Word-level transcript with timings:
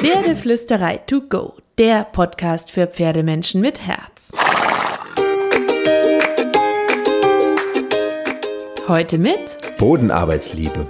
Pferdeflüsterei 0.00 0.98
to 0.98 1.22
go, 1.22 1.54
der 1.76 2.04
Podcast 2.04 2.70
für 2.70 2.86
Pferdemenschen 2.86 3.60
mit 3.60 3.84
Herz. 3.84 4.30
Heute 8.86 9.18
mit 9.18 9.58
Bodenarbeitsliebe. 9.76 10.86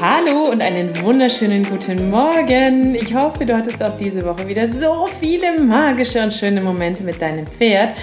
Hallo 0.00 0.50
und 0.52 0.62
einen 0.62 1.02
wunderschönen 1.02 1.64
guten 1.64 2.10
Morgen. 2.10 2.94
Ich 2.94 3.12
hoffe, 3.12 3.44
du 3.44 3.56
hattest 3.56 3.82
auch 3.82 3.96
diese 3.96 4.24
Woche 4.24 4.46
wieder 4.46 4.68
so 4.68 5.08
viele 5.08 5.58
magische 5.60 6.22
und 6.22 6.32
schöne 6.32 6.62
Momente 6.62 7.02
mit 7.02 7.20
deinem 7.20 7.48
Pferd. 7.48 7.96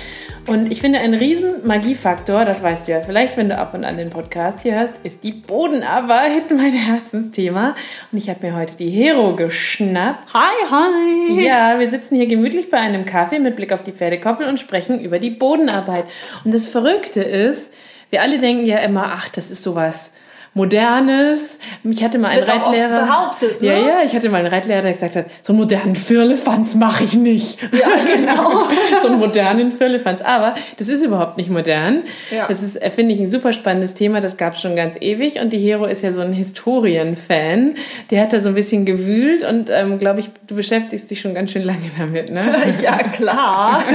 Und 0.49 0.71
ich 0.71 0.81
finde, 0.81 0.97
ein 0.99 1.13
riesen 1.13 1.67
Magiefaktor, 1.67 2.43
das 2.43 2.63
weißt 2.63 2.87
du 2.87 2.93
ja 2.93 3.01
vielleicht, 3.01 3.37
wenn 3.37 3.49
du 3.49 3.57
ab 3.59 3.75
und 3.75 3.85
an 3.85 3.97
den 3.97 4.09
Podcast 4.09 4.63
hier 4.63 4.79
hörst, 4.79 4.93
ist 5.03 5.23
die 5.23 5.31
Bodenarbeit, 5.31 6.49
mein 6.49 6.73
Herzensthema. 6.73 7.75
Und 8.11 8.17
ich 8.17 8.31
habe 8.31 8.47
mir 8.47 8.55
heute 8.55 8.75
die 8.75 8.89
Hero 8.89 9.35
geschnappt. 9.35 10.33
Hi, 10.33 10.55
hi! 10.71 11.45
Ja, 11.45 11.77
wir 11.77 11.87
sitzen 11.87 12.15
hier 12.15 12.25
gemütlich 12.25 12.71
bei 12.71 12.79
einem 12.79 13.05
Kaffee 13.05 13.37
mit 13.37 13.57
Blick 13.57 13.71
auf 13.71 13.83
die 13.83 13.91
Pferdekoppel 13.91 14.47
und 14.47 14.59
sprechen 14.59 14.99
über 14.99 15.19
die 15.19 15.29
Bodenarbeit. 15.29 16.05
Und 16.43 16.51
das 16.51 16.67
Verrückte 16.67 17.21
ist, 17.21 17.71
wir 18.09 18.23
alle 18.23 18.39
denken 18.39 18.65
ja 18.65 18.79
immer, 18.79 19.11
ach, 19.13 19.29
das 19.29 19.51
ist 19.51 19.61
sowas 19.61 20.13
Modernes. 20.59 21.57
Ich 21.85 22.03
hatte 22.03 22.19
mal 22.19 22.27
einen 22.29 22.45
Wird 22.45 22.49
Reitlehrer. 22.49 23.05
behauptet, 23.05 23.61
ne? 23.61 23.67
Ja, 23.67 23.77
ja, 23.77 24.01
ich 24.03 24.13
hatte 24.13 24.29
mal 24.29 24.39
einen 24.39 24.47
Reitlehrer, 24.47 24.81
der 24.81 24.91
gesagt 24.91 25.15
hat, 25.15 25.27
so 25.41 25.53
einen 25.53 25.61
modernen 25.61 25.95
Firlefanz 25.95 26.75
mache 26.75 27.05
ich 27.05 27.13
nicht. 27.13 27.61
Ja, 27.71 27.87
genau. 28.13 28.67
so 29.01 29.07
einen 29.07 29.19
modernen 29.19 29.71
Firlefanz. 29.71 30.19
Aber 30.19 30.55
das 30.75 30.89
ist 30.89 31.01
überhaupt 31.01 31.37
nicht 31.37 31.49
modern. 31.49 32.03
Ja. 32.29 32.47
Das 32.49 32.61
ist, 32.61 32.75
äh, 32.75 32.89
finde 32.89 33.13
ich, 33.13 33.21
ein 33.21 33.29
super 33.29 33.53
spannendes 33.53 33.93
Thema. 33.93 34.19
Das 34.19 34.35
gab 34.35 34.55
es 34.55 34.59
schon 34.59 34.75
ganz 34.75 34.97
ewig. 34.99 35.39
Und 35.39 35.53
die 35.53 35.59
Hero 35.59 35.85
ist 35.85 36.01
ja 36.01 36.11
so 36.11 36.19
ein 36.19 36.33
Historienfan. 36.33 37.75
Die 38.11 38.19
hat 38.19 38.33
da 38.33 38.41
so 38.41 38.49
ein 38.49 38.55
bisschen 38.55 38.83
gewühlt 38.83 39.43
und 39.43 39.69
ähm, 39.69 39.97
glaube 39.97 40.19
ich, 40.19 40.29
du 40.45 40.55
beschäftigst 40.55 41.09
dich 41.09 41.21
schon 41.21 41.33
ganz 41.33 41.51
schön 41.51 41.63
lange 41.63 41.89
damit, 41.97 42.31
ne? 42.31 42.43
ja, 42.83 42.97
klar. 42.97 43.81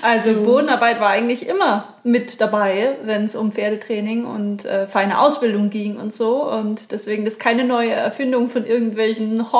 Also 0.00 0.42
Bodenarbeit 0.42 1.00
war 1.00 1.08
eigentlich 1.08 1.48
immer 1.48 1.94
mit 2.04 2.40
dabei, 2.40 2.96
wenn 3.04 3.24
es 3.24 3.34
um 3.34 3.50
Pferdetraining 3.50 4.24
und 4.24 4.64
äh, 4.64 4.86
feine 4.86 5.18
Ausbildung 5.18 5.27
ging 5.70 5.96
und 5.96 6.12
so. 6.12 6.50
Und 6.50 6.90
deswegen 6.92 7.26
ist 7.26 7.40
keine 7.40 7.64
neue 7.64 7.90
Erfindung 7.90 8.48
von 8.48 8.64
irgendwelchen 8.64 9.52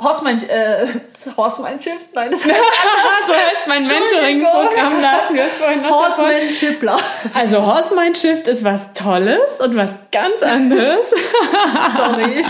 Horseman, 0.00 0.40
äh, 0.48 0.86
Horsemanship? 1.36 1.98
Nein, 2.14 2.30
das 2.30 2.44
heißt 2.44 2.54
so 3.26 3.32
heißt 3.32 3.66
mein 3.66 3.82
Mentoring-Programm. 3.82 5.02
Noch 5.02 5.58
davon. 5.58 5.90
Horsemanshipler. 5.90 6.96
Also 7.34 7.66
Horsemanship 7.66 8.46
ist 8.46 8.62
was 8.62 8.92
Tolles 8.92 9.60
und 9.60 9.76
was 9.76 9.98
ganz 10.12 10.40
anderes. 10.42 11.10
Sorry. 11.96 12.44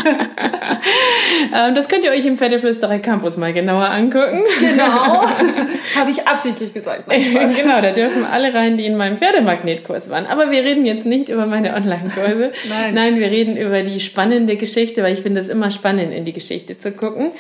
Ähm, 1.55 1.75
das 1.75 1.89
könnt 1.89 2.05
ihr 2.05 2.11
euch 2.11 2.27
im 2.27 2.37
Pferdeflüsterer 2.37 2.99
Campus 2.99 3.39
mal 3.39 3.55
genauer 3.55 3.89
angucken. 3.89 4.45
Genau. 4.61 5.23
Habe 5.97 6.11
ich 6.11 6.29
absichtlich 6.29 6.75
gesagt. 6.75 7.09
Nein, 7.09 7.51
genau, 7.57 7.81
da 7.81 7.93
dürfen 7.93 8.27
alle 8.31 8.53
rein, 8.53 8.77
die 8.77 8.85
in 8.85 8.97
meinem 8.99 9.17
Pferdemagnetkurs 9.17 10.11
waren. 10.11 10.27
Aber 10.27 10.51
wir 10.51 10.65
reden 10.65 10.85
jetzt 10.85 11.07
nicht 11.07 11.31
über 11.31 11.47
meine 11.47 11.75
Online-Kurse. 11.75 12.53
Nein. 12.69 12.95
Nein, 12.95 13.19
wir 13.19 13.31
reden 13.31 13.57
über 13.57 13.81
die 13.83 14.01
spannende 14.01 14.57
Geschichte, 14.57 15.03
weil 15.03 15.15
ich 15.15 15.23
finde 15.23 15.41
es 15.41 15.49
immer 15.49 15.71
spannend, 15.71 16.13
in 16.13 16.27
die 16.27 16.35
Geschichte 16.35 16.77
zu 16.77 16.93
gucken. 16.93 17.33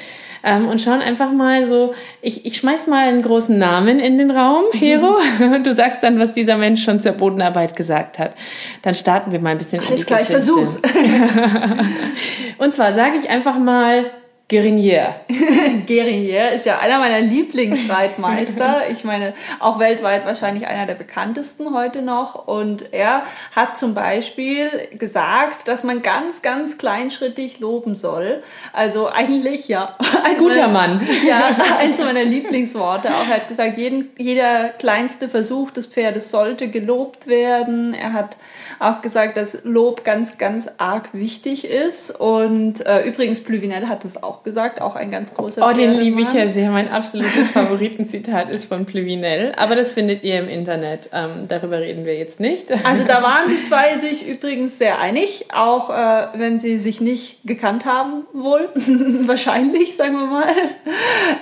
Ähm, 0.44 0.68
und 0.68 0.80
schauen 0.80 1.00
einfach 1.00 1.32
mal 1.32 1.64
so, 1.64 1.94
ich, 2.22 2.46
ich 2.46 2.56
schmeiß 2.56 2.86
mal 2.86 3.08
einen 3.08 3.22
großen 3.22 3.58
Namen 3.58 3.98
in 3.98 4.18
den 4.18 4.30
Raum, 4.30 4.64
Hero, 4.72 5.16
und 5.40 5.66
du 5.66 5.72
sagst 5.74 6.02
dann, 6.02 6.18
was 6.20 6.32
dieser 6.32 6.56
Mensch 6.56 6.84
schon 6.84 7.00
zur 7.00 7.12
Bodenarbeit 7.12 7.74
gesagt 7.74 8.18
hat. 8.20 8.36
Dann 8.82 8.94
starten 8.94 9.32
wir 9.32 9.40
mal 9.40 9.50
ein 9.50 9.58
bisschen 9.58 9.80
in 9.80 9.88
Alles 9.88 10.00
die 10.00 10.06
klar, 10.06 10.20
ich 10.20 10.28
Geschichte. 10.28 10.52
versuch's. 10.52 10.80
Und 12.58 12.74
zwar 12.74 12.92
sage 12.92 13.16
ich 13.16 13.28
einfach 13.28 13.58
mal 13.58 14.04
Guerinier. 14.50 15.14
Guerinier 15.86 16.52
ist 16.52 16.64
ja 16.64 16.78
einer 16.78 16.98
meiner 16.98 17.20
Lieblingsreitmeister. 17.20 18.76
Ich 18.90 19.04
meine, 19.04 19.34
auch 19.60 19.78
weltweit 19.78 20.24
wahrscheinlich 20.24 20.66
einer 20.66 20.86
der 20.86 20.94
bekanntesten 20.94 21.74
heute 21.74 22.00
noch. 22.00 22.46
Und 22.46 22.92
er 22.94 23.22
hat 23.54 23.76
zum 23.76 23.92
Beispiel 23.92 24.70
gesagt, 24.98 25.68
dass 25.68 25.84
man 25.84 26.00
ganz, 26.00 26.40
ganz 26.40 26.78
kleinschrittig 26.78 27.60
loben 27.60 27.94
soll. 27.94 28.42
Also 28.72 29.08
eigentlich, 29.08 29.68
ja. 29.68 29.96
eins 30.24 30.38
Guter 30.38 30.68
meiner- 30.68 30.94
Mann. 30.96 31.08
Ja, 31.26 31.50
eins 31.78 31.98
meiner 31.98 32.24
Lieblingsworte. 32.24 33.10
Auch 33.10 33.28
er 33.28 33.36
hat 33.36 33.48
gesagt, 33.48 33.76
jeden, 33.76 34.10
jeder 34.16 34.70
kleinste 34.70 35.28
Versuch 35.28 35.70
des 35.70 35.86
Pferdes 35.86 36.30
sollte 36.30 36.68
gelobt 36.68 37.26
werden. 37.26 37.92
Er 37.92 38.14
hat 38.14 38.36
auch 38.78 39.02
gesagt, 39.02 39.36
dass 39.36 39.58
Lob 39.64 40.04
ganz, 40.04 40.38
ganz 40.38 40.68
arg 40.78 41.10
wichtig 41.12 41.66
ist. 41.68 42.10
Und 42.18 42.84
äh, 42.86 43.02
übrigens, 43.02 43.42
Plüvinel 43.42 43.88
hat 43.88 44.04
das 44.04 44.22
auch 44.22 44.37
gesagt, 44.42 44.80
auch 44.80 44.94
ein 44.96 45.10
ganz 45.10 45.34
großer 45.34 45.66
Oh, 45.66 45.72
den 45.72 45.98
liebe 45.98 46.20
ich 46.20 46.32
ja 46.32 46.48
sehr. 46.48 46.70
Mein 46.70 46.90
absolutes 46.90 47.48
Favoritenzitat 47.52 48.50
ist 48.50 48.66
von 48.66 48.86
Plüvinel. 48.86 49.52
Aber 49.56 49.76
das 49.76 49.92
findet 49.92 50.24
ihr 50.24 50.38
im 50.38 50.48
Internet. 50.48 51.10
Ähm, 51.12 51.46
darüber 51.48 51.80
reden 51.80 52.04
wir 52.04 52.16
jetzt 52.16 52.40
nicht. 52.40 52.70
Also 52.84 53.04
da 53.04 53.22
waren 53.22 53.50
die 53.50 53.62
zwei 53.64 53.98
sich 53.98 54.26
übrigens 54.26 54.78
sehr 54.78 54.98
einig, 54.98 55.46
auch 55.52 55.90
äh, 55.90 56.28
wenn 56.38 56.58
sie 56.58 56.78
sich 56.78 57.00
nicht 57.00 57.40
gekannt 57.44 57.84
haben, 57.84 58.24
wohl. 58.32 58.68
Wahrscheinlich, 59.26 59.96
sagen 59.96 60.18
wir 60.18 60.26
mal. 60.26 60.54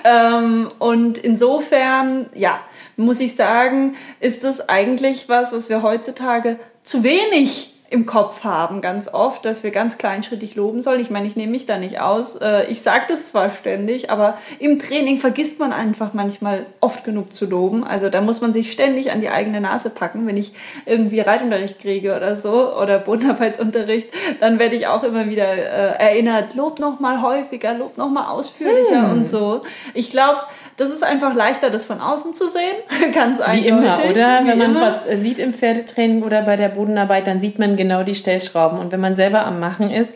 Ähm, 0.04 0.68
und 0.78 1.18
insofern, 1.18 2.26
ja, 2.34 2.60
muss 2.96 3.20
ich 3.20 3.36
sagen, 3.36 3.94
ist 4.20 4.44
das 4.44 4.68
eigentlich 4.68 5.28
was, 5.28 5.52
was 5.52 5.68
wir 5.68 5.82
heutzutage 5.82 6.58
zu 6.82 7.04
wenig 7.04 7.75
im 7.88 8.04
Kopf 8.04 8.42
haben, 8.42 8.80
ganz 8.80 9.06
oft, 9.06 9.44
dass 9.44 9.62
wir 9.62 9.70
ganz 9.70 9.97
kleinschrittig 9.97 10.56
loben 10.56 10.82
sollen. 10.82 10.98
Ich 11.00 11.10
meine, 11.10 11.26
ich 11.26 11.36
nehme 11.36 11.52
mich 11.52 11.66
da 11.66 11.78
nicht 11.78 12.00
aus. 12.00 12.34
Äh, 12.36 12.64
Ich 12.69 12.82
sage 12.82 13.04
das 13.08 13.28
zwar 13.28 13.48
ständig, 13.50 14.10
aber 14.10 14.36
im 14.58 14.78
Training 14.78 15.19
vergisst 15.19 15.60
man 15.60 15.72
einfach 15.72 16.12
manchmal 16.12 16.66
oft 16.80 17.04
genug 17.04 17.32
zu 17.32 17.47
loben. 17.47 17.84
Also 17.84 18.08
da 18.08 18.20
muss 18.20 18.41
man 18.41 18.52
sich 18.52 18.72
ständig 18.72 19.12
an 19.12 19.20
die 19.20 19.28
eigene 19.28 19.60
Nase 19.60 19.91
packen. 19.91 20.26
Wenn 20.26 20.36
ich 20.36 20.52
irgendwie 20.84 21.20
Reitunterricht 21.20 21.80
kriege 21.80 22.16
oder 22.16 22.36
so 22.36 22.76
oder 22.76 22.98
Bodenarbeitsunterricht, 22.98 24.08
dann 24.41 24.58
werde 24.58 24.74
ich 24.74 24.88
auch 24.88 25.04
immer 25.04 25.28
wieder 25.28 25.47
äh, 25.47 26.03
erinnert, 26.03 26.54
lob 26.54 26.80
noch 26.80 26.98
mal 26.98 27.22
häufiger, 27.22 27.74
lob 27.74 27.97
noch 27.97 28.08
mal 28.08 28.28
ausführlicher 28.28 29.10
und 29.12 29.24
so. 29.24 29.62
Ich 29.94 30.10
glaube, 30.10 30.41
das 30.76 30.91
ist 30.91 31.03
einfach 31.03 31.34
leichter, 31.34 31.70
das 31.70 31.87
von 31.87 32.00
außen 32.00 32.34
zu 32.34 32.47
sehen. 32.48 32.76
Ganz 33.14 33.38
Wie 33.38 33.42
eindeutig. 33.42 33.66
immer, 33.66 33.98
oder? 34.10 34.41
Wie 34.44 34.48
Wenn 34.48 34.59
man 34.59 34.70
immer. 34.72 34.81
was 34.82 35.06
äh, 35.06 35.16
sieht 35.16 35.38
im 35.38 35.54
Pferdetraining 35.54 36.22
oder 36.22 36.42
bei 36.42 36.56
der 36.56 36.69
Bodenarbeit, 36.69 37.26
dann 37.26 37.41
sieht 37.41 37.59
man 37.59 37.76
genau 37.76 38.03
die 38.03 38.14
Stellschrauben. 38.14 38.78
Und 38.78 38.92
wenn 38.92 39.00
man 39.00 39.15
selber 39.15 39.47
am 39.47 39.59
Machen 39.59 39.91
ist, 39.91 40.15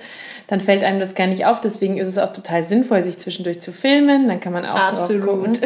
dann 0.50 0.60
fällt 0.60 0.82
einem 0.82 0.98
das 0.98 1.14
gar 1.14 1.28
nicht 1.28 1.46
auf. 1.46 1.60
Deswegen 1.60 1.96
ist 1.96 2.08
es 2.08 2.18
auch 2.18 2.32
total 2.32 2.64
sinnvoll, 2.64 3.02
sich 3.02 3.18
zwischendurch 3.18 3.60
zu 3.60 3.70
filmen. 3.70 4.26
Dann 4.26 4.40
kann 4.40 4.52
man 4.52 4.66
auch 4.66 4.74
Absolut. 4.74 5.22
drauf 5.22 5.36
gucken. 5.36 5.58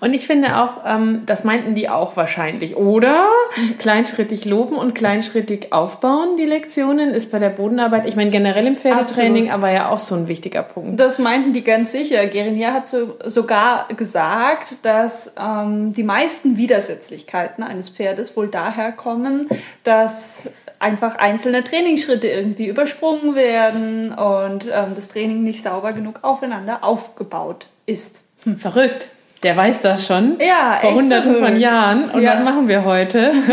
Und 0.00 0.14
ich 0.14 0.26
finde 0.26 0.56
auch, 0.56 0.78
ähm, 0.86 1.22
das 1.26 1.44
meinten 1.44 1.74
die 1.74 1.90
auch 1.90 2.16
wahrscheinlich, 2.16 2.74
oder? 2.76 3.28
Kleinschrittig 3.78 4.46
loben 4.46 4.76
und 4.76 4.94
kleinschrittig 4.94 5.74
aufbauen, 5.74 6.38
die 6.38 6.46
Lektionen, 6.46 7.10
ist 7.10 7.30
bei 7.30 7.38
der 7.38 7.50
Bodenarbeit, 7.50 8.06
ich 8.06 8.16
meine 8.16 8.30
generell 8.30 8.66
im 8.66 8.78
Pferdetraining, 8.78 9.50
aber 9.50 9.70
ja 9.70 9.90
auch 9.90 9.98
so 9.98 10.14
ein 10.14 10.26
wichtiger 10.26 10.62
Punkt. 10.62 10.98
Das 10.98 11.18
meinten 11.18 11.52
die 11.52 11.62
ganz 11.62 11.92
sicher. 11.92 12.26
Gerinier 12.26 12.72
hat 12.72 12.88
so, 12.88 13.18
sogar 13.24 13.88
gesagt, 13.94 14.76
dass 14.82 15.34
ähm, 15.38 15.92
die 15.92 16.02
meisten 16.02 16.56
Widersetzlichkeiten 16.56 17.62
eines 17.62 17.90
Pferdes 17.90 18.34
wohl 18.38 18.48
daher 18.48 18.92
kommen, 18.92 19.46
dass 19.82 20.48
einfach 20.84 21.16
einzelne 21.16 21.64
Trainingsschritte 21.64 22.28
irgendwie 22.28 22.66
übersprungen 22.66 23.34
werden 23.34 24.13
und 24.14 24.66
ähm, 24.66 24.92
das 24.94 25.08
Training 25.08 25.42
nicht 25.42 25.62
sauber 25.62 25.92
genug 25.92 26.20
aufeinander 26.22 26.82
aufgebaut 26.84 27.66
ist. 27.86 28.22
Verrückt. 28.58 29.08
Der 29.42 29.54
weiß 29.58 29.82
das 29.82 30.06
schon. 30.06 30.38
Ja, 30.40 30.78
Vor 30.80 30.94
hunderten 30.94 31.32
von 31.34 31.42
verrückt. 31.42 31.58
Jahren. 31.60 32.08
Und 32.10 32.22
Ja. 32.22 32.32
was 32.32 32.40
machen 32.42 32.66
wir 32.66 32.84
heute? 32.86 33.30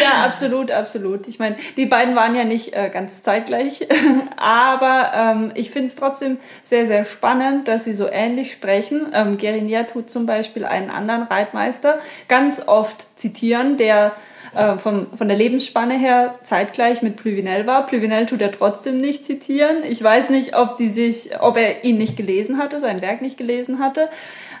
Ja, 0.00 0.24
absolut, 0.24 0.70
absolut. 0.70 1.28
Ich 1.28 1.38
meine, 1.38 1.56
die 1.78 1.86
beiden 1.86 2.14
waren 2.14 2.34
ja 2.34 2.44
nicht 2.44 2.74
äh, 2.74 2.90
ganz 2.92 3.22
zeitgleich, 3.22 3.88
aber 4.36 5.12
ähm, 5.16 5.50
ich 5.54 5.70
finde 5.70 5.86
es 5.86 5.94
trotzdem 5.94 6.38
sehr, 6.62 6.84
sehr 6.86 7.04
spannend, 7.06 7.68
dass 7.68 7.84
sie 7.84 7.94
so 7.94 8.06
ähnlich 8.10 8.52
sprechen. 8.52 9.06
Ähm, 9.14 9.38
Gerinier 9.38 9.86
tut 9.86 10.10
zum 10.10 10.26
Beispiel 10.26 10.64
einen 10.66 10.90
anderen 10.90 11.22
Reitmeister 11.22 11.98
ganz 12.28 12.62
oft 12.66 13.06
zitieren, 13.18 13.76
der 13.78 14.12
äh, 14.54 14.76
vom, 14.76 15.06
von 15.16 15.28
der 15.28 15.36
Lebensspanne 15.36 15.94
her 15.94 16.34
zeitgleich 16.42 17.02
mit 17.02 17.16
Plüvinel 17.16 17.66
war. 17.66 17.86
Plüvinel 17.86 18.26
tut 18.26 18.42
er 18.42 18.52
trotzdem 18.52 19.00
nicht 19.00 19.24
zitieren. 19.24 19.78
Ich 19.88 20.02
weiß 20.02 20.30
nicht, 20.30 20.56
ob, 20.56 20.76
die 20.76 20.88
sich, 20.88 21.30
ob 21.40 21.56
er 21.56 21.84
ihn 21.84 21.98
nicht 21.98 22.16
gelesen 22.16 22.58
hatte, 22.58 22.80
sein 22.80 23.00
Werk 23.00 23.22
nicht 23.22 23.38
gelesen 23.38 23.78
hatte. 23.78 24.08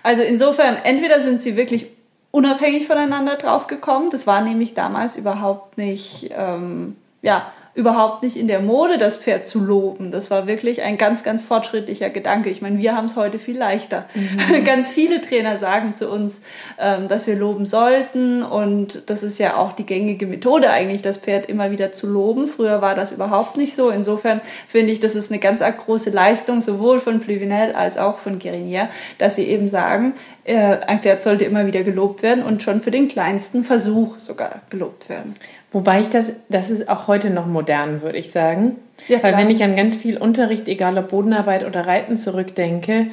Also 0.02 0.22
insofern, 0.22 0.76
entweder 0.82 1.20
sind 1.20 1.42
sie 1.42 1.56
wirklich 1.56 1.88
unabhängig 2.30 2.86
voneinander 2.86 3.36
drauf 3.36 3.66
gekommen. 3.66 4.10
Das 4.10 4.26
war 4.26 4.40
nämlich 4.40 4.74
damals 4.74 5.16
überhaupt 5.16 5.78
nicht, 5.78 6.30
ähm, 6.36 6.96
ja, 7.20 7.52
überhaupt 7.74 8.22
nicht 8.22 8.36
in 8.36 8.48
der 8.48 8.60
Mode, 8.60 8.98
das 8.98 9.16
Pferd 9.16 9.46
zu 9.46 9.58
loben. 9.58 10.10
Das 10.10 10.30
war 10.30 10.46
wirklich 10.46 10.82
ein 10.82 10.98
ganz, 10.98 11.22
ganz 11.22 11.42
fortschrittlicher 11.42 12.10
Gedanke. 12.10 12.50
Ich 12.50 12.60
meine, 12.60 12.78
wir 12.78 12.94
haben 12.94 13.06
es 13.06 13.16
heute 13.16 13.38
viel 13.38 13.56
leichter. 13.56 14.04
Mhm. 14.14 14.64
ganz 14.64 14.92
viele 14.92 15.22
Trainer 15.22 15.56
sagen 15.56 15.94
zu 15.94 16.10
uns, 16.10 16.42
ähm, 16.78 17.08
dass 17.08 17.26
wir 17.26 17.34
loben 17.34 17.64
sollten 17.64 18.42
und 18.42 19.04
das 19.06 19.22
ist 19.22 19.38
ja 19.38 19.56
auch 19.56 19.72
die 19.72 19.86
gängige 19.86 20.26
Methode 20.26 20.68
eigentlich, 20.70 21.00
das 21.00 21.16
Pferd 21.16 21.46
immer 21.46 21.70
wieder 21.70 21.92
zu 21.92 22.06
loben. 22.06 22.46
Früher 22.46 22.82
war 22.82 22.94
das 22.94 23.10
überhaupt 23.10 23.56
nicht 23.56 23.74
so. 23.74 23.88
Insofern 23.88 24.42
finde 24.68 24.92
ich, 24.92 25.00
das 25.00 25.14
ist 25.14 25.30
eine 25.30 25.40
ganz 25.40 25.62
große 25.62 26.10
Leistung, 26.10 26.60
sowohl 26.60 27.00
von 27.00 27.20
Pluvinel 27.20 27.72
als 27.72 27.96
auch 27.96 28.18
von 28.18 28.38
Guérinier, 28.38 28.88
dass 29.16 29.36
sie 29.36 29.46
eben 29.46 29.68
sagen, 29.68 30.12
äh, 30.44 30.78
ein 30.86 31.00
Pferd 31.00 31.22
sollte 31.22 31.46
immer 31.46 31.66
wieder 31.66 31.84
gelobt 31.84 32.22
werden 32.22 32.44
und 32.44 32.62
schon 32.62 32.82
für 32.82 32.90
den 32.90 33.08
kleinsten 33.08 33.64
Versuch 33.64 34.18
sogar 34.18 34.60
gelobt 34.68 35.08
werden. 35.08 35.34
Wobei 35.72 36.00
ich 36.00 36.10
das, 36.10 36.34
das 36.48 36.70
ist 36.70 36.88
auch 36.88 37.08
heute 37.08 37.30
noch 37.30 37.46
modern, 37.46 38.02
würde 38.02 38.18
ich 38.18 38.30
sagen. 38.30 38.76
Ja, 39.08 39.22
Weil 39.22 39.36
wenn 39.36 39.50
ich 39.50 39.64
an 39.64 39.74
ganz 39.74 39.96
viel 39.96 40.18
Unterricht, 40.18 40.68
egal 40.68 40.98
ob 40.98 41.08
Bodenarbeit 41.08 41.66
oder 41.66 41.86
Reiten 41.86 42.18
zurückdenke, 42.18 43.06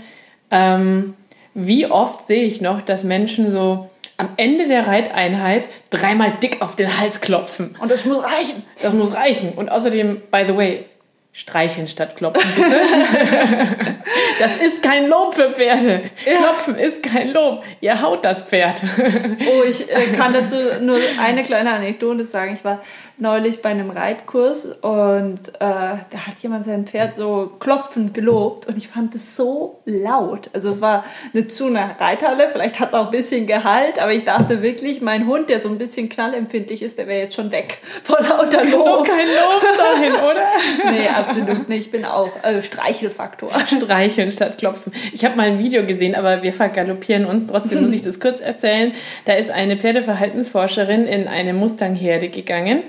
ähm, 0.51 1.13
wie 1.53 1.87
oft 1.87 2.27
sehe 2.27 2.43
ich 2.43 2.61
noch, 2.61 2.81
dass 2.81 3.03
Menschen 3.03 3.49
so 3.49 3.89
am 4.17 4.29
Ende 4.35 4.67
der 4.67 4.85
Reiteinheit 4.85 5.63
dreimal 5.89 6.31
dick 6.43 6.61
auf 6.61 6.75
den 6.75 6.99
Hals 6.99 7.21
klopfen. 7.21 7.75
Und 7.79 7.89
das 7.89 8.03
muss 8.03 8.21
reichen. 8.21 8.63
Das 8.81 8.93
muss 8.93 9.13
reichen. 9.13 9.53
Und 9.55 9.71
außerdem, 9.71 10.21
by 10.29 10.43
the 10.45 10.55
way, 10.57 10.85
Streicheln 11.31 11.87
statt 11.87 12.15
klopfen, 12.15 12.49
bitte. 12.55 12.69
das 14.39 14.57
ist 14.57 14.81
kein 14.81 15.07
Lob 15.07 15.35
für 15.35 15.51
Pferde. 15.51 16.09
Ja. 16.25 16.33
Klopfen 16.37 16.75
ist 16.75 17.03
kein 17.03 17.33
Lob. 17.33 17.63
Ihr 17.81 18.01
haut 18.01 18.25
das 18.25 18.41
Pferd. 18.41 18.81
oh, 18.83 19.63
ich 19.63 19.89
äh, 19.89 20.07
kann 20.17 20.33
dazu 20.33 20.55
nur 20.81 20.97
eine 21.21 21.43
kleine 21.43 21.71
Anekdote 21.71 22.23
sagen. 22.23 22.53
Ich 22.55 22.65
war 22.65 22.81
neulich 23.19 23.61
bei 23.61 23.69
einem 23.69 23.89
Reitkurs 23.91 24.65
und 24.65 25.49
äh, 25.49 25.59
da 25.59 26.27
hat 26.27 26.39
jemand 26.41 26.63
sein 26.63 26.87
Pferd 26.87 27.15
so 27.15 27.51
klopfend 27.59 28.13
gelobt 28.13 28.67
und 28.67 28.77
ich 28.77 28.87
fand 28.87 29.13
es 29.13 29.35
so 29.35 29.81
laut. 29.85 30.49
Also 30.53 30.69
es 30.69 30.81
war 30.81 31.03
eine 31.33 31.47
zu 31.47 31.67
eine 31.67 31.95
Reithalle, 31.99 32.47
vielleicht 32.49 32.79
hat 32.79 32.89
es 32.89 32.93
auch 32.93 33.05
ein 33.05 33.11
bisschen 33.11 33.45
Gehalt, 33.45 33.99
aber 33.99 34.13
ich 34.13 34.23
dachte 34.23 34.61
wirklich, 34.61 35.01
mein 35.01 35.27
Hund, 35.27 35.49
der 35.49 35.59
so 35.59 35.67
ein 35.67 35.77
bisschen 35.77 36.07
knallempfindlich 36.07 36.81
ist, 36.81 36.97
der 36.97 37.07
wäre 37.07 37.23
jetzt 37.23 37.35
schon 37.35 37.51
weg 37.51 37.79
vor 38.03 38.19
lauter 38.21 38.63
Lob. 38.63 38.87
Auch 38.87 39.03
kein 39.03 39.27
Lob 39.27 39.63
sein, 40.13 40.23
oder? 40.23 40.91
nee, 40.91 41.07
absolut 41.07 41.69
nicht. 41.69 41.87
Ich 41.87 41.91
bin 41.91 42.05
auch 42.05 42.29
also 42.41 42.61
Streichelfaktor. 42.61 43.51
Streicheln 43.67 44.31
statt 44.31 44.57
klopfen. 44.57 44.93
Ich 45.13 45.25
habe 45.25 45.35
mal 45.35 45.47
ein 45.47 45.59
Video 45.59 45.85
gesehen, 45.85 46.15
aber 46.15 46.43
wir 46.43 46.53
vergaloppieren 46.53 47.25
uns. 47.25 47.47
Trotzdem 47.47 47.81
muss 47.81 47.93
ich 47.93 48.01
das 48.01 48.19
kurz 48.19 48.39
erzählen. 48.39 48.93
Da 49.25 49.33
ist 49.33 49.49
eine 49.49 49.77
Pferdeverhaltensforscherin 49.77 51.05
in 51.05 51.27
eine 51.27 51.53
Mustangherde 51.53 52.29
gegangen 52.29 52.83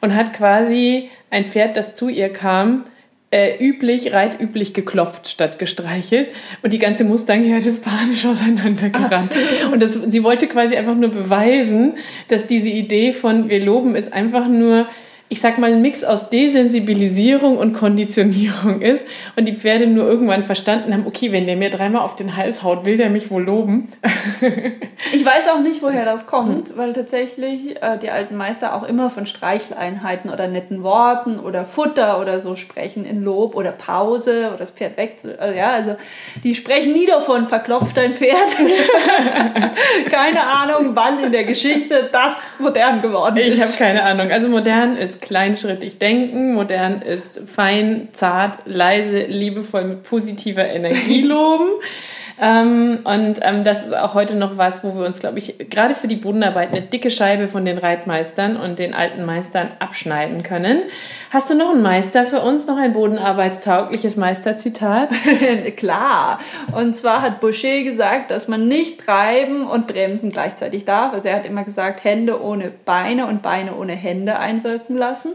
und 0.00 0.14
hat 0.14 0.32
quasi 0.32 1.10
ein 1.30 1.46
Pferd, 1.46 1.76
das 1.76 1.94
zu 1.94 2.08
ihr 2.08 2.32
kam, 2.32 2.84
äh, 3.30 3.62
üblich, 3.62 4.14
reitüblich 4.14 4.72
geklopft 4.72 5.28
statt 5.28 5.58
gestreichelt 5.58 6.30
und 6.62 6.72
die 6.72 6.78
ganze 6.78 7.04
Mustangherde 7.04 7.68
ist 7.68 7.84
panisch 7.84 8.24
auseinandergerannt. 8.24 9.30
Und 9.70 9.82
das, 9.82 9.98
sie 10.06 10.24
wollte 10.24 10.46
quasi 10.46 10.76
einfach 10.76 10.94
nur 10.94 11.10
beweisen, 11.10 11.94
dass 12.28 12.46
diese 12.46 12.70
Idee 12.70 13.12
von 13.12 13.50
wir 13.50 13.62
loben 13.62 13.96
ist 13.96 14.12
einfach 14.14 14.48
nur 14.48 14.86
ich 15.30 15.40
sag 15.42 15.58
mal, 15.58 15.72
ein 15.72 15.82
Mix 15.82 16.04
aus 16.04 16.30
Desensibilisierung 16.30 17.58
und 17.58 17.74
Konditionierung 17.74 18.80
ist 18.80 19.04
und 19.36 19.46
die 19.46 19.54
Pferde 19.54 19.86
nur 19.86 20.06
irgendwann 20.06 20.42
verstanden 20.42 20.92
haben, 20.92 21.06
okay, 21.06 21.32
wenn 21.32 21.46
der 21.46 21.56
mir 21.56 21.70
dreimal 21.70 22.02
auf 22.02 22.14
den 22.14 22.36
Hals 22.36 22.62
haut, 22.62 22.84
will 22.84 22.96
der 22.96 23.10
mich 23.10 23.30
wohl 23.30 23.44
loben. 23.44 23.92
ich 25.12 25.24
weiß 25.24 25.48
auch 25.48 25.60
nicht, 25.60 25.82
woher 25.82 26.04
das 26.04 26.26
kommt, 26.26 26.76
weil 26.76 26.94
tatsächlich 26.94 27.80
äh, 27.82 27.98
die 27.98 28.10
alten 28.10 28.36
Meister 28.36 28.74
auch 28.74 28.84
immer 28.84 29.10
von 29.10 29.26
Streicheleinheiten 29.26 30.30
oder 30.30 30.48
netten 30.48 30.82
Worten 30.82 31.38
oder 31.38 31.64
Futter 31.64 32.20
oder 32.20 32.40
so 32.40 32.56
sprechen 32.56 33.04
in 33.04 33.22
Lob 33.22 33.54
oder 33.54 33.72
Pause 33.72 34.48
oder 34.48 34.56
das 34.56 34.70
Pferd 34.70 34.96
weg. 34.96 35.16
Also, 35.38 35.58
ja, 35.58 35.70
also 35.70 35.96
die 36.42 36.54
sprechen 36.54 36.94
nie 36.94 37.06
davon, 37.06 37.48
verklopft 37.48 37.96
dein 37.96 38.14
Pferd. 38.14 38.56
keine 40.10 40.46
Ahnung, 40.46 40.92
wann 40.94 41.22
in 41.22 41.32
der 41.32 41.44
Geschichte 41.44 42.08
das 42.10 42.44
modern 42.58 43.02
geworden 43.02 43.36
ist. 43.36 43.56
Ich 43.56 43.62
habe 43.62 43.72
keine 43.72 44.02
Ahnung. 44.02 44.30
Also 44.30 44.48
modern 44.48 44.96
ist 44.96 45.17
kleinschrittig 45.20 45.98
denken, 45.98 46.54
modern 46.54 47.02
ist 47.02 47.40
fein, 47.46 48.08
zart, 48.12 48.66
leise, 48.66 49.24
liebevoll 49.26 49.84
mit 49.84 50.02
positiver 50.02 50.66
Energie 50.66 51.22
loben. 51.26 51.70
Ähm, 52.40 53.00
und 53.04 53.40
ähm, 53.42 53.64
das 53.64 53.84
ist 53.84 53.96
auch 53.96 54.14
heute 54.14 54.36
noch 54.36 54.56
was, 54.56 54.84
wo 54.84 54.94
wir 54.94 55.04
uns, 55.04 55.18
glaube 55.18 55.38
ich, 55.38 55.56
gerade 55.70 55.94
für 55.94 56.06
die 56.06 56.16
Bodenarbeit 56.16 56.70
eine 56.70 56.82
dicke 56.82 57.10
Scheibe 57.10 57.48
von 57.48 57.64
den 57.64 57.78
Reitmeistern 57.78 58.56
und 58.56 58.78
den 58.78 58.94
alten 58.94 59.24
Meistern 59.24 59.70
abschneiden 59.80 60.42
können. 60.42 60.82
Hast 61.30 61.50
du 61.50 61.54
noch 61.54 61.70
einen 61.70 61.82
Meister 61.82 62.24
für 62.24 62.40
uns, 62.40 62.66
noch 62.66 62.76
ein 62.76 62.92
bodenarbeitstaugliches 62.92 64.16
Meisterzitat? 64.16 65.10
Klar. 65.76 66.40
Und 66.72 66.96
zwar 66.96 67.22
hat 67.22 67.40
Boucher 67.40 67.82
gesagt, 67.82 68.30
dass 68.30 68.46
man 68.46 68.68
nicht 68.68 69.04
treiben 69.04 69.66
und 69.66 69.86
bremsen 69.86 70.30
gleichzeitig 70.30 70.84
darf. 70.84 71.12
Also 71.12 71.28
er 71.28 71.36
hat 71.36 71.46
immer 71.46 71.64
gesagt, 71.64 72.04
Hände 72.04 72.40
ohne 72.40 72.70
Beine 72.70 73.26
und 73.26 73.42
Beine 73.42 73.74
ohne 73.74 73.92
Hände 73.92 74.38
einwirken 74.38 74.96
lassen. 74.96 75.34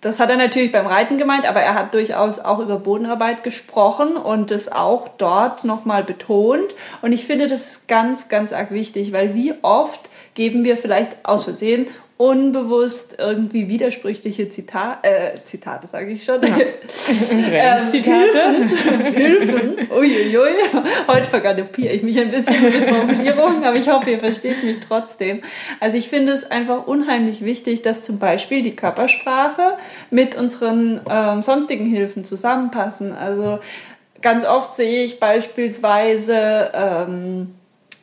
Das 0.00 0.18
hat 0.18 0.30
er 0.30 0.36
natürlich 0.36 0.72
beim 0.72 0.86
Reiten 0.86 1.18
gemeint, 1.18 1.46
aber 1.46 1.60
er 1.60 1.74
hat 1.74 1.92
durchaus 1.92 2.38
auch 2.38 2.58
über 2.60 2.78
Bodenarbeit 2.78 3.42
gesprochen 3.42 4.16
und 4.16 4.50
es 4.50 4.72
auch 4.72 5.08
dort 5.08 5.64
nochmal 5.64 6.04
betont. 6.04 6.74
Und 7.02 7.12
ich 7.12 7.26
finde, 7.26 7.48
das 7.48 7.66
ist 7.66 7.88
ganz, 7.88 8.28
ganz 8.30 8.54
arg 8.54 8.70
wichtig, 8.70 9.12
weil 9.12 9.34
wie 9.34 9.52
oft 9.60 10.08
geben 10.34 10.64
wir 10.64 10.78
vielleicht 10.78 11.16
aus 11.24 11.44
Versehen 11.44 11.86
unbewusst 12.20 13.16
irgendwie 13.18 13.70
widersprüchliche 13.70 14.50
Zita 14.50 14.98
äh, 15.00 15.38
Zitate, 15.42 15.86
sage 15.86 16.12
ich 16.12 16.22
schon. 16.22 16.42
Ja. 16.42 16.48
ähm, 17.78 17.90
Zitate. 17.90 18.66
Hilfen. 19.10 19.76
Hilfen. 19.78 19.90
Uiuiui. 19.90 20.50
Heute 21.08 21.24
vergaloppiere 21.24 21.94
ich 21.94 22.02
mich 22.02 22.20
ein 22.20 22.30
bisschen 22.30 22.62
mit 22.62 22.74
Formulierungen, 22.74 23.64
aber 23.64 23.76
ich 23.76 23.88
hoffe, 23.88 24.10
ihr 24.10 24.18
versteht 24.18 24.62
mich 24.62 24.80
trotzdem. 24.86 25.40
Also 25.80 25.96
ich 25.96 26.10
finde 26.10 26.34
es 26.34 26.50
einfach 26.50 26.86
unheimlich 26.86 27.42
wichtig, 27.42 27.80
dass 27.80 28.02
zum 28.02 28.18
Beispiel 28.18 28.62
die 28.62 28.76
Körpersprache 28.76 29.78
mit 30.10 30.34
unseren 30.34 31.00
ähm, 31.08 31.42
sonstigen 31.42 31.86
Hilfen 31.86 32.24
zusammenpassen. 32.24 33.14
Also 33.14 33.60
ganz 34.20 34.44
oft 34.44 34.74
sehe 34.74 35.04
ich 35.04 35.20
beispielsweise 35.20 36.70
ähm, 36.74 37.54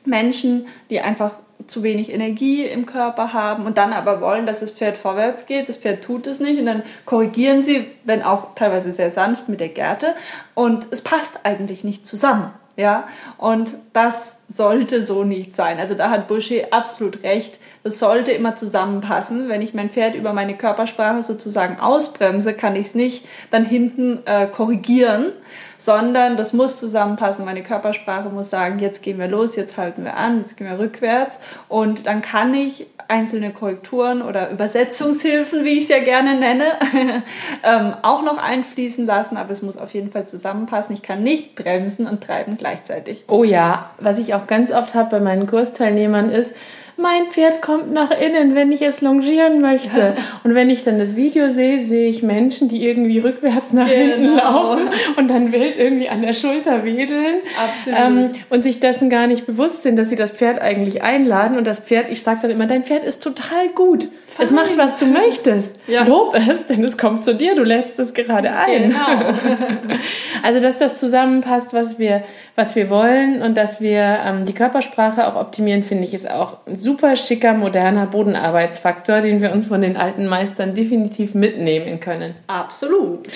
Menschen, 0.05 0.65
die 0.89 1.01
einfach 1.01 1.35
zu 1.67 1.83
wenig 1.83 2.11
Energie 2.11 2.65
im 2.65 2.85
Körper 2.85 3.33
haben 3.33 3.65
und 3.65 3.77
dann 3.77 3.93
aber 3.93 4.21
wollen, 4.21 4.45
dass 4.45 4.61
das 4.61 4.71
Pferd 4.71 4.97
vorwärts 4.97 5.45
geht. 5.45 5.69
Das 5.69 5.77
Pferd 5.77 6.03
tut 6.03 6.27
es 6.27 6.39
nicht 6.39 6.59
und 6.59 6.65
dann 6.65 6.83
korrigieren 7.05 7.63
sie, 7.63 7.85
wenn 8.03 8.23
auch 8.23 8.55
teilweise 8.55 8.91
sehr 8.91 9.11
sanft 9.11 9.49
mit 9.49 9.59
der 9.59 9.69
Gerte 9.69 10.15
und 10.53 10.87
es 10.91 11.01
passt 11.01 11.41
eigentlich 11.43 11.83
nicht 11.83 12.05
zusammen. 12.05 12.51
Ja, 12.77 13.07
und 13.39 13.71
das 13.91 14.43
sollte 14.49 15.01
so 15.01 15.23
nicht 15.23 15.55
sein. 15.55 15.79
Also 15.79 15.95
da 15.95 16.11
hat 16.11 16.27
Boucher 16.27 16.67
absolut 16.69 17.23
recht. 17.23 17.57
Das 17.81 17.97
sollte 17.97 18.31
immer 18.33 18.53
zusammenpassen. 18.53 19.49
Wenn 19.49 19.63
ich 19.63 19.73
mein 19.73 19.89
Pferd 19.89 20.13
über 20.13 20.31
meine 20.31 20.55
Körpersprache 20.55 21.23
sozusagen 21.23 21.79
ausbremse, 21.79 22.53
kann 22.53 22.75
ich 22.75 22.87
es 22.87 22.95
nicht 22.95 23.25
dann 23.49 23.65
hinten 23.65 24.19
äh, 24.25 24.45
korrigieren, 24.45 25.31
sondern 25.77 26.37
das 26.37 26.53
muss 26.53 26.77
zusammenpassen. 26.77 27.45
Meine 27.45 27.63
Körpersprache 27.63 28.29
muss 28.29 28.49
sagen, 28.49 28.79
jetzt 28.79 29.01
gehen 29.01 29.19
wir 29.19 29.27
los, 29.27 29.55
jetzt 29.55 29.77
halten 29.77 30.03
wir 30.03 30.17
an, 30.17 30.39
jetzt 30.39 30.57
gehen 30.57 30.67
wir 30.67 30.79
rückwärts. 30.79 31.39
Und 31.69 32.07
dann 32.07 32.21
kann 32.21 32.53
ich 32.53 32.87
einzelne 33.07 33.51
Korrekturen 33.51 34.21
oder 34.21 34.49
Übersetzungshilfen, 34.49 35.63
wie 35.63 35.77
ich 35.77 35.83
es 35.83 35.89
ja 35.89 35.99
gerne 35.99 36.37
nenne, 36.37 36.73
ähm, 37.63 37.93
auch 38.01 38.21
noch 38.21 38.37
einfließen 38.37 39.05
lassen, 39.05 39.37
aber 39.37 39.51
es 39.51 39.61
muss 39.61 39.77
auf 39.77 39.93
jeden 39.93 40.11
Fall 40.11 40.27
zusammenpassen. 40.27 40.93
Ich 40.93 41.01
kann 41.01 41.23
nicht 41.23 41.55
bremsen 41.55 42.07
und 42.07 42.21
treiben 42.21 42.57
gleichzeitig. 42.57 43.23
Oh 43.27 43.43
ja, 43.43 43.89
was 43.99 44.17
ich 44.17 44.33
auch 44.33 44.47
ganz 44.47 44.71
oft 44.71 44.93
habe 44.93 45.09
bei 45.11 45.19
meinen 45.19 45.47
Kursteilnehmern 45.47 46.29
ist, 46.29 46.53
mein 46.97 47.29
Pferd 47.29 47.61
kommt 47.61 47.93
nach 47.93 48.11
innen, 48.11 48.55
wenn 48.55 48.71
ich 48.71 48.81
es 48.81 49.01
longieren 49.01 49.61
möchte. 49.61 50.15
Und 50.43 50.55
wenn 50.55 50.69
ich 50.69 50.83
dann 50.83 50.97
das 50.97 51.15
Video 51.15 51.51
sehe, 51.51 51.79
sehe 51.79 52.09
ich 52.09 52.23
Menschen, 52.23 52.69
die 52.69 52.83
irgendwie 52.83 53.19
rückwärts 53.19 53.71
nach 53.71 53.87
genau. 53.87 54.01
hinten 54.01 54.35
laufen 54.35 54.89
und 55.17 55.29
dann 55.29 55.51
wild 55.51 55.77
irgendwie 55.77 56.09
an 56.09 56.21
der 56.23 56.33
Schulter 56.33 56.83
wedeln. 56.83 57.37
Absolut. 57.63 57.99
Ähm, 57.99 58.31
und 58.49 58.63
sich 58.63 58.79
dessen 58.79 59.09
gar 59.09 59.27
nicht 59.27 59.45
bewusst 59.45 59.83
sind, 59.83 59.95
dass 59.97 60.09
sie 60.09 60.15
das 60.15 60.31
Pferd 60.31 60.59
eigentlich 60.59 61.03
einladen. 61.03 61.57
Und 61.57 61.67
das 61.67 61.79
Pferd, 61.79 62.09
ich 62.09 62.23
sage 62.23 62.39
dann 62.43 62.51
immer, 62.51 62.65
dein 62.65 62.83
Pferd 62.83 63.03
ist 63.03 63.21
total 63.21 63.69
gut. 63.75 64.07
Es 64.39 64.51
macht, 64.51 64.77
was 64.77 64.97
du 64.97 65.05
möchtest. 65.05 65.77
Ja. 65.87 66.03
Lob 66.03 66.35
es, 66.35 66.65
denn 66.67 66.83
es 66.83 66.97
kommt 66.97 67.23
zu 67.23 67.35
dir. 67.35 67.55
Du 67.55 67.63
lädst 67.63 67.99
es 67.99 68.13
gerade 68.13 68.51
ein. 68.51 68.83
Genau. 68.83 69.33
also, 70.43 70.59
dass 70.59 70.77
das 70.77 70.99
zusammenpasst, 70.99 71.73
was 71.73 71.99
wir, 71.99 72.23
was 72.55 72.75
wir 72.75 72.89
wollen 72.89 73.41
und 73.41 73.57
dass 73.57 73.81
wir 73.81 74.19
ähm, 74.25 74.45
die 74.45 74.53
Körpersprache 74.53 75.27
auch 75.27 75.39
optimieren, 75.39 75.83
finde 75.83 76.03
ich, 76.03 76.13
ist 76.13 76.29
auch 76.29 76.57
ein 76.67 76.75
super 76.75 77.15
schicker, 77.15 77.53
moderner 77.53 78.05
Bodenarbeitsfaktor, 78.05 79.21
den 79.21 79.41
wir 79.41 79.51
uns 79.51 79.67
von 79.67 79.81
den 79.81 79.97
alten 79.97 80.27
Meistern 80.27 80.73
definitiv 80.73 81.33
mitnehmen 81.33 81.99
können. 81.99 82.35
Absolut. 82.47 83.27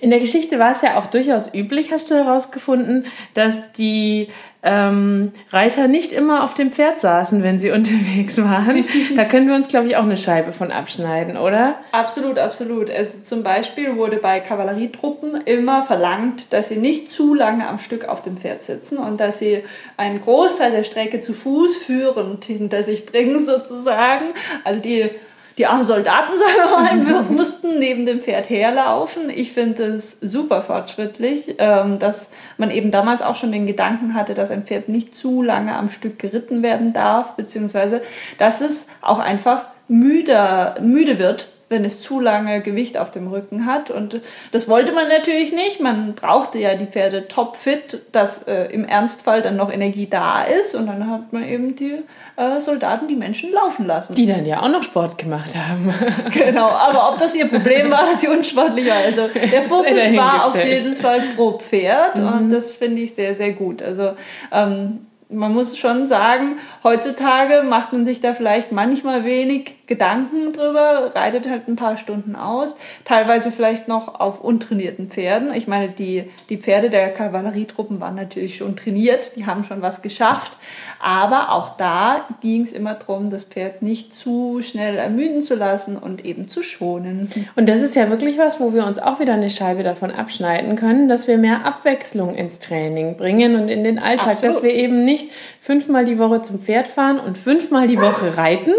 In 0.00 0.10
der 0.10 0.18
Geschichte 0.18 0.58
war 0.58 0.72
es 0.72 0.82
ja 0.82 0.98
auch 0.98 1.06
durchaus 1.06 1.52
üblich, 1.54 1.92
hast 1.92 2.10
du 2.10 2.14
herausgefunden, 2.14 3.06
dass 3.34 3.72
die 3.72 4.28
ähm, 4.62 5.32
Reiter 5.50 5.86
nicht 5.86 6.12
immer 6.12 6.42
auf 6.42 6.54
dem 6.54 6.72
Pferd 6.72 7.00
saßen, 7.00 7.42
wenn 7.42 7.58
sie 7.58 7.70
unterwegs 7.72 8.38
waren. 8.38 8.84
da 9.16 9.24
können 9.24 9.46
wir 9.46 9.54
uns, 9.54 9.68
glaube 9.68 9.86
ich, 9.86 9.96
auch 9.96 10.02
eine 10.02 10.16
Scheibe 10.16 10.52
von 10.52 10.72
abschneiden, 10.72 11.36
oder? 11.36 11.76
Absolut, 11.92 12.38
absolut. 12.38 12.90
Also 12.90 13.18
zum 13.22 13.42
Beispiel 13.42 13.96
wurde 13.96 14.16
bei 14.16 14.40
Kavallerietruppen 14.40 15.42
immer 15.42 15.82
verlangt, 15.82 16.52
dass 16.52 16.68
sie 16.68 16.76
nicht 16.76 17.08
zu 17.08 17.34
lange 17.34 17.68
am 17.68 17.78
Stück 17.78 18.08
auf 18.08 18.22
dem 18.22 18.36
Pferd 18.36 18.62
sitzen 18.62 18.98
und 18.98 19.20
dass 19.20 19.38
sie 19.38 19.62
einen 19.96 20.20
Großteil 20.20 20.72
der 20.72 20.84
Strecke 20.84 21.20
zu 21.20 21.32
Fuß 21.32 21.78
führend 21.78 22.44
hinter 22.44 22.82
sich 22.82 23.06
bringen, 23.06 23.38
sozusagen. 23.46 24.26
Also 24.64 24.82
die 24.82 25.10
die 25.58 25.66
armen 25.66 25.84
Soldaten, 25.84 26.36
sagen 26.36 27.02
wir 27.02 27.12
mal, 27.12 27.22
mussten 27.28 27.78
neben 27.78 28.06
dem 28.06 28.20
Pferd 28.20 28.48
herlaufen. 28.48 29.28
Ich 29.30 29.52
finde 29.52 29.84
es 29.84 30.18
super 30.20 30.62
fortschrittlich, 30.62 31.56
ähm, 31.58 31.98
dass 31.98 32.30
man 32.56 32.70
eben 32.70 32.90
damals 32.90 33.20
auch 33.22 33.34
schon 33.34 33.52
den 33.52 33.66
Gedanken 33.66 34.14
hatte, 34.14 34.34
dass 34.34 34.50
ein 34.50 34.64
Pferd 34.64 34.88
nicht 34.88 35.14
zu 35.14 35.42
lange 35.42 35.74
am 35.74 35.90
Stück 35.90 36.18
geritten 36.18 36.62
werden 36.62 36.92
darf, 36.92 37.36
beziehungsweise 37.36 38.02
dass 38.38 38.60
es 38.60 38.88
auch 39.02 39.18
einfach 39.18 39.66
müder, 39.88 40.76
müde 40.80 41.18
wird 41.18 41.48
wenn 41.68 41.84
es 41.84 42.00
zu 42.00 42.20
lange 42.20 42.60
Gewicht 42.62 42.96
auf 42.96 43.10
dem 43.10 43.28
Rücken 43.28 43.66
hat. 43.66 43.90
Und 43.90 44.20
das 44.52 44.68
wollte 44.68 44.92
man 44.92 45.08
natürlich 45.08 45.52
nicht. 45.52 45.80
Man 45.80 46.14
brauchte 46.14 46.58
ja 46.58 46.74
die 46.74 46.86
Pferde 46.86 47.28
topfit, 47.28 48.02
dass 48.12 48.44
äh, 48.44 48.64
im 48.66 48.84
Ernstfall 48.84 49.42
dann 49.42 49.56
noch 49.56 49.72
Energie 49.72 50.08
da 50.08 50.42
ist. 50.42 50.74
Und 50.74 50.86
dann 50.86 51.10
hat 51.10 51.32
man 51.32 51.46
eben 51.46 51.76
die 51.76 52.02
äh, 52.36 52.58
Soldaten, 52.58 53.08
die 53.08 53.16
Menschen 53.16 53.52
laufen 53.52 53.86
lassen. 53.86 54.14
Die 54.14 54.26
dann 54.26 54.46
ja 54.46 54.62
auch 54.62 54.68
noch 54.68 54.82
Sport 54.82 55.18
gemacht 55.18 55.54
haben. 55.54 55.92
genau, 56.32 56.68
aber 56.68 57.10
ob 57.10 57.18
das 57.18 57.34
ihr 57.34 57.48
Problem 57.48 57.90
war, 57.90 58.02
dass 58.02 58.20
sie 58.20 58.28
unsportlich 58.28 58.88
war. 58.88 58.96
Also 58.96 59.28
der 59.52 59.62
Fokus 59.62 60.16
war 60.16 60.46
auf 60.46 60.64
jeden 60.64 60.94
Fall 60.94 61.22
pro 61.36 61.58
Pferd. 61.58 62.18
Mhm. 62.18 62.28
Und 62.28 62.50
das 62.50 62.74
finde 62.74 63.02
ich 63.02 63.14
sehr, 63.14 63.34
sehr 63.34 63.52
gut. 63.52 63.82
Also 63.82 64.12
ähm, 64.52 65.06
man 65.30 65.52
muss 65.52 65.76
schon 65.76 66.06
sagen, 66.06 66.58
heutzutage 66.82 67.62
macht 67.62 67.92
man 67.92 68.04
sich 68.04 68.20
da 68.20 68.32
vielleicht 68.34 68.72
manchmal 68.72 69.24
wenig 69.24 69.77
Gedanken 69.88 70.52
drüber, 70.52 71.12
reitet 71.14 71.48
halt 71.48 71.66
ein 71.66 71.76
paar 71.76 71.96
Stunden 71.96 72.36
aus, 72.36 72.76
teilweise 73.04 73.50
vielleicht 73.50 73.88
noch 73.88 74.20
auf 74.20 74.40
untrainierten 74.40 75.08
Pferden. 75.08 75.52
Ich 75.54 75.66
meine, 75.66 75.88
die, 75.88 76.24
die 76.50 76.58
Pferde 76.58 76.90
der 76.90 77.10
Kavallerietruppen 77.10 77.98
waren 77.98 78.14
natürlich 78.14 78.58
schon 78.58 78.76
trainiert, 78.76 79.32
die 79.34 79.46
haben 79.46 79.64
schon 79.64 79.80
was 79.80 80.02
geschafft, 80.02 80.52
aber 81.00 81.52
auch 81.52 81.70
da 81.70 82.26
ging 82.42 82.62
es 82.62 82.72
immer 82.72 82.94
darum, 82.94 83.30
das 83.30 83.44
Pferd 83.44 83.80
nicht 83.80 84.14
zu 84.14 84.60
schnell 84.60 84.96
ermüden 84.96 85.40
zu 85.40 85.54
lassen 85.54 85.96
und 85.96 86.24
eben 86.24 86.48
zu 86.48 86.62
schonen. 86.62 87.30
Und 87.56 87.68
das 87.68 87.80
ist 87.80 87.96
ja 87.96 88.10
wirklich 88.10 88.36
was, 88.36 88.60
wo 88.60 88.74
wir 88.74 88.86
uns 88.86 88.98
auch 88.98 89.20
wieder 89.20 89.32
eine 89.32 89.48
Scheibe 89.48 89.82
davon 89.82 90.10
abschneiden 90.10 90.76
können, 90.76 91.08
dass 91.08 91.26
wir 91.28 91.38
mehr 91.38 91.64
Abwechslung 91.64 92.34
ins 92.34 92.58
Training 92.58 93.16
bringen 93.16 93.56
und 93.56 93.68
in 93.68 93.84
den 93.84 93.98
Alltag, 93.98 94.32
Absolut. 94.32 94.56
dass 94.56 94.62
wir 94.62 94.74
eben 94.74 95.06
nicht 95.06 95.30
fünfmal 95.60 96.04
die 96.04 96.18
Woche 96.18 96.42
zum 96.42 96.60
Pferd 96.60 96.88
fahren 96.88 97.18
und 97.18 97.38
fünfmal 97.38 97.86
die 97.86 98.00
Woche 98.00 98.36
reiten 98.36 98.72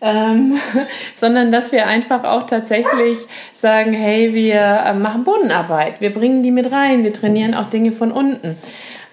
ähm, 0.00 0.58
sondern 1.14 1.52
dass 1.52 1.72
wir 1.72 1.86
einfach 1.86 2.24
auch 2.24 2.44
tatsächlich 2.44 3.18
sagen, 3.54 3.92
hey, 3.92 4.34
wir 4.34 4.60
äh, 4.60 4.94
machen 4.94 5.24
Bodenarbeit, 5.24 6.00
wir 6.00 6.12
bringen 6.12 6.42
die 6.42 6.50
mit 6.50 6.72
rein, 6.72 7.04
wir 7.04 7.12
trainieren 7.12 7.54
auch 7.54 7.66
Dinge 7.66 7.92
von 7.92 8.12
unten. 8.12 8.56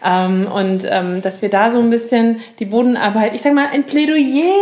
Ähm, 0.06 0.48
und 0.54 0.88
ähm, 0.90 1.22
dass 1.22 1.42
wir 1.42 1.50
da 1.50 1.72
so 1.72 1.80
ein 1.80 1.90
bisschen 1.90 2.40
die 2.60 2.66
Bodenarbeit, 2.66 3.34
ich 3.34 3.42
sag 3.42 3.54
mal, 3.54 3.68
ein 3.72 3.84
Plädoyer 3.84 4.54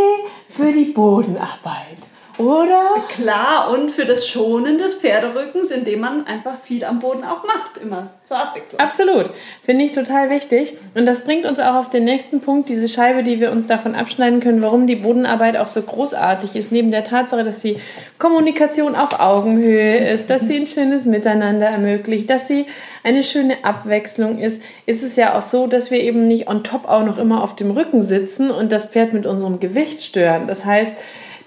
für 0.47 0.71
die 0.71 0.85
Bodenarbeit 0.85 1.97
oder? 2.37 3.03
Klar, 3.09 3.71
und 3.71 3.91
für 3.91 4.05
das 4.05 4.27
Schonen 4.27 4.77
des 4.77 4.95
Pferderückens, 4.95 5.71
indem 5.71 6.01
man 6.01 6.27
einfach 6.27 6.59
viel 6.61 6.83
am 6.83 6.99
Boden 6.99 7.23
auch 7.23 7.43
macht, 7.45 7.77
immer 7.81 8.11
zur 8.23 8.37
Abwechslung. 8.37 8.79
Absolut, 8.79 9.29
finde 9.63 9.85
ich 9.85 9.91
total 9.93 10.29
wichtig. 10.29 10.73
Und 10.95 11.05
das 11.05 11.21
bringt 11.21 11.45
uns 11.45 11.59
auch 11.59 11.75
auf 11.75 11.89
den 11.89 12.03
nächsten 12.03 12.41
Punkt, 12.41 12.69
diese 12.69 12.89
Scheibe, 12.89 13.23
die 13.23 13.39
wir 13.39 13.51
uns 13.51 13.67
davon 13.67 13.95
abschneiden 13.95 14.39
können, 14.39 14.61
warum 14.61 14.87
die 14.87 14.95
Bodenarbeit 14.95 15.57
auch 15.57 15.67
so 15.67 15.81
großartig 15.81 16.55
ist, 16.55 16.71
neben 16.71 16.91
der 16.91 17.03
Tatsache, 17.03 17.43
dass 17.43 17.61
sie 17.61 17.79
Kommunikation 18.19 18.95
auf 18.95 19.19
Augenhöhe 19.19 19.97
ist, 19.97 20.29
dass 20.29 20.41
sie 20.41 20.57
ein 20.57 20.67
schönes 20.67 21.05
Miteinander 21.05 21.67
ermöglicht, 21.67 22.29
dass 22.29 22.47
sie 22.47 22.65
eine 23.03 23.23
schöne 23.23 23.63
Abwechslung 23.63 24.39
ist, 24.39 24.61
ist 24.85 25.03
es 25.03 25.15
ja 25.15 25.37
auch 25.37 25.41
so, 25.41 25.67
dass 25.67 25.91
wir 25.91 26.01
eben 26.01 26.27
nicht 26.27 26.47
on 26.47 26.63
top 26.63 26.89
auch 26.89 27.05
noch 27.05 27.17
immer 27.17 27.43
auf 27.43 27.55
dem 27.55 27.71
Rücken 27.71 28.03
sitzen 28.03 28.51
und 28.51 28.71
das 28.71 28.85
Pferd 28.85 29.13
mit 29.13 29.25
unserem 29.25 29.59
Gewicht 29.59 30.03
stören. 30.03 30.47
Das 30.47 30.65
heißt, 30.65 30.93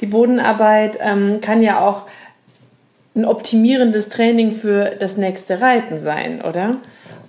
die 0.00 0.06
Bodenarbeit 0.06 0.98
ähm, 1.00 1.40
kann 1.40 1.62
ja 1.62 1.80
auch 1.80 2.04
ein 3.14 3.24
optimierendes 3.24 4.08
Training 4.08 4.52
für 4.52 4.96
das 4.98 5.16
nächste 5.16 5.60
Reiten 5.60 6.00
sein, 6.00 6.42
oder? 6.42 6.76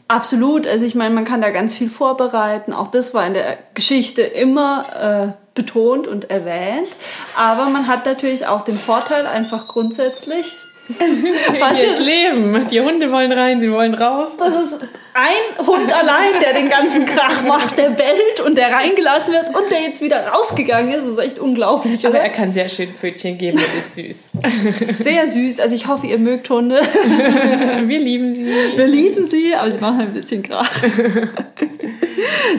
Absolut. 0.08 0.66
Also 0.66 0.86
ich 0.86 0.96
meine, 0.96 1.14
man 1.14 1.24
kann 1.24 1.42
da 1.42 1.52
ganz 1.52 1.76
viel 1.76 1.90
vorbereiten. 1.90 2.74
Auch 2.74 2.88
das 2.88 3.14
war 3.14 3.26
in 3.28 3.34
der 3.34 3.58
Geschichte 3.76 4.24
immer 4.24 5.36
äh, 5.36 5.54
betont 5.54 6.08
und 6.08 6.32
erwähnt. 6.32 6.90
Aber 7.38 7.70
man 7.70 7.88
hat 7.88 8.06
natürlich 8.06 8.48
auch 8.48 8.62
den 8.62 8.78
Vorteil 8.78 9.28
einfach 9.28 9.68
grundsätzlich, 9.68 10.56
was 11.60 11.79
jetzt 11.79 12.01
leben. 12.01 12.67
Die 12.69 12.81
Hunde 12.81 13.12
wollen 13.12 13.31
rein, 13.31 13.62
sie 13.62 13.72
wollen 13.72 13.93
raus. 13.93 14.38
Das 14.38 14.60
ist 14.60 14.81
ein 15.13 15.65
Hund 15.65 15.91
allein, 15.91 16.41
der 16.41 16.53
den 16.53 16.69
ganzen 16.69 17.05
Krach 17.05 17.43
macht, 17.43 17.77
der 17.77 17.89
bellt 17.89 18.39
und 18.46 18.58
der 18.58 18.72
reingelassen 18.72 19.34
wird 19.34 19.55
und 19.55 19.72
der 19.72 19.81
jetzt 19.81 20.01
wieder 20.01 20.27
rausgegangen 20.27 20.93
ist. 20.93 21.03
Das 21.03 21.13
ist 21.13 21.19
echt 21.19 21.39
unglaublich. 21.39 22.05
Aber 22.08 22.15
oder? 22.15 22.24
er 22.24 22.29
kann 22.29 22.53
sehr 22.53 22.69
schön 22.69 22.93
Pfötchen 22.93 23.38
geben 23.38 23.60
und 23.60 23.77
ist 23.77 23.96
süß. 23.96 24.29
Sehr 25.03 25.27
süß. 25.27 25.60
Also 25.60 25.75
ich 25.75 25.88
hoffe, 25.88 26.08
ihr 26.08 26.17
mögt 26.17 26.50
Hunde. 26.50 26.81
Wir 27.86 28.00
lieben 28.00 28.36
sie. 28.36 28.46
Wir 28.75 28.88
lieben 28.88 29.27
sie, 29.27 29.53
aber 29.55 29.72
sie 29.72 29.79
machen 29.79 30.00
ein 30.01 30.13
bisschen 30.13 30.43
Krach. 30.43 30.69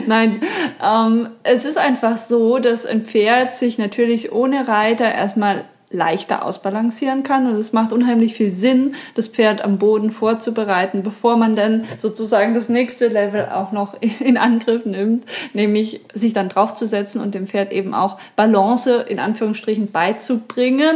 Nein, 0.07 0.41
ähm, 0.83 1.29
es 1.43 1.65
ist 1.65 1.77
einfach 1.77 2.17
so, 2.17 2.59
dass 2.59 2.85
ein 2.85 3.05
Pferd 3.05 3.55
sich 3.55 3.77
natürlich 3.77 4.31
ohne 4.31 4.67
Reiter 4.67 5.13
erstmal 5.13 5.65
leichter 5.91 6.45
ausbalancieren 6.45 7.23
kann. 7.23 7.47
Und 7.47 7.55
es 7.55 7.73
macht 7.73 7.93
unheimlich 7.93 8.33
viel 8.33 8.51
Sinn, 8.51 8.95
das 9.15 9.27
Pferd 9.27 9.63
am 9.63 9.77
Boden 9.77 10.11
vorzubereiten, 10.11 11.03
bevor 11.03 11.37
man 11.37 11.55
dann 11.55 11.83
sozusagen 11.97 12.53
das 12.53 12.69
nächste 12.69 13.07
Level 13.07 13.49
auch 13.49 13.71
noch 13.71 13.95
in 14.19 14.37
Angriff 14.37 14.85
nimmt, 14.85 15.25
nämlich 15.53 16.01
sich 16.13 16.33
dann 16.33 16.49
draufzusetzen 16.49 17.21
und 17.21 17.35
dem 17.35 17.47
Pferd 17.47 17.71
eben 17.71 17.93
auch 17.93 18.17
Balance 18.35 19.05
in 19.07 19.19
Anführungsstrichen 19.19 19.91
beizubringen, 19.91 20.95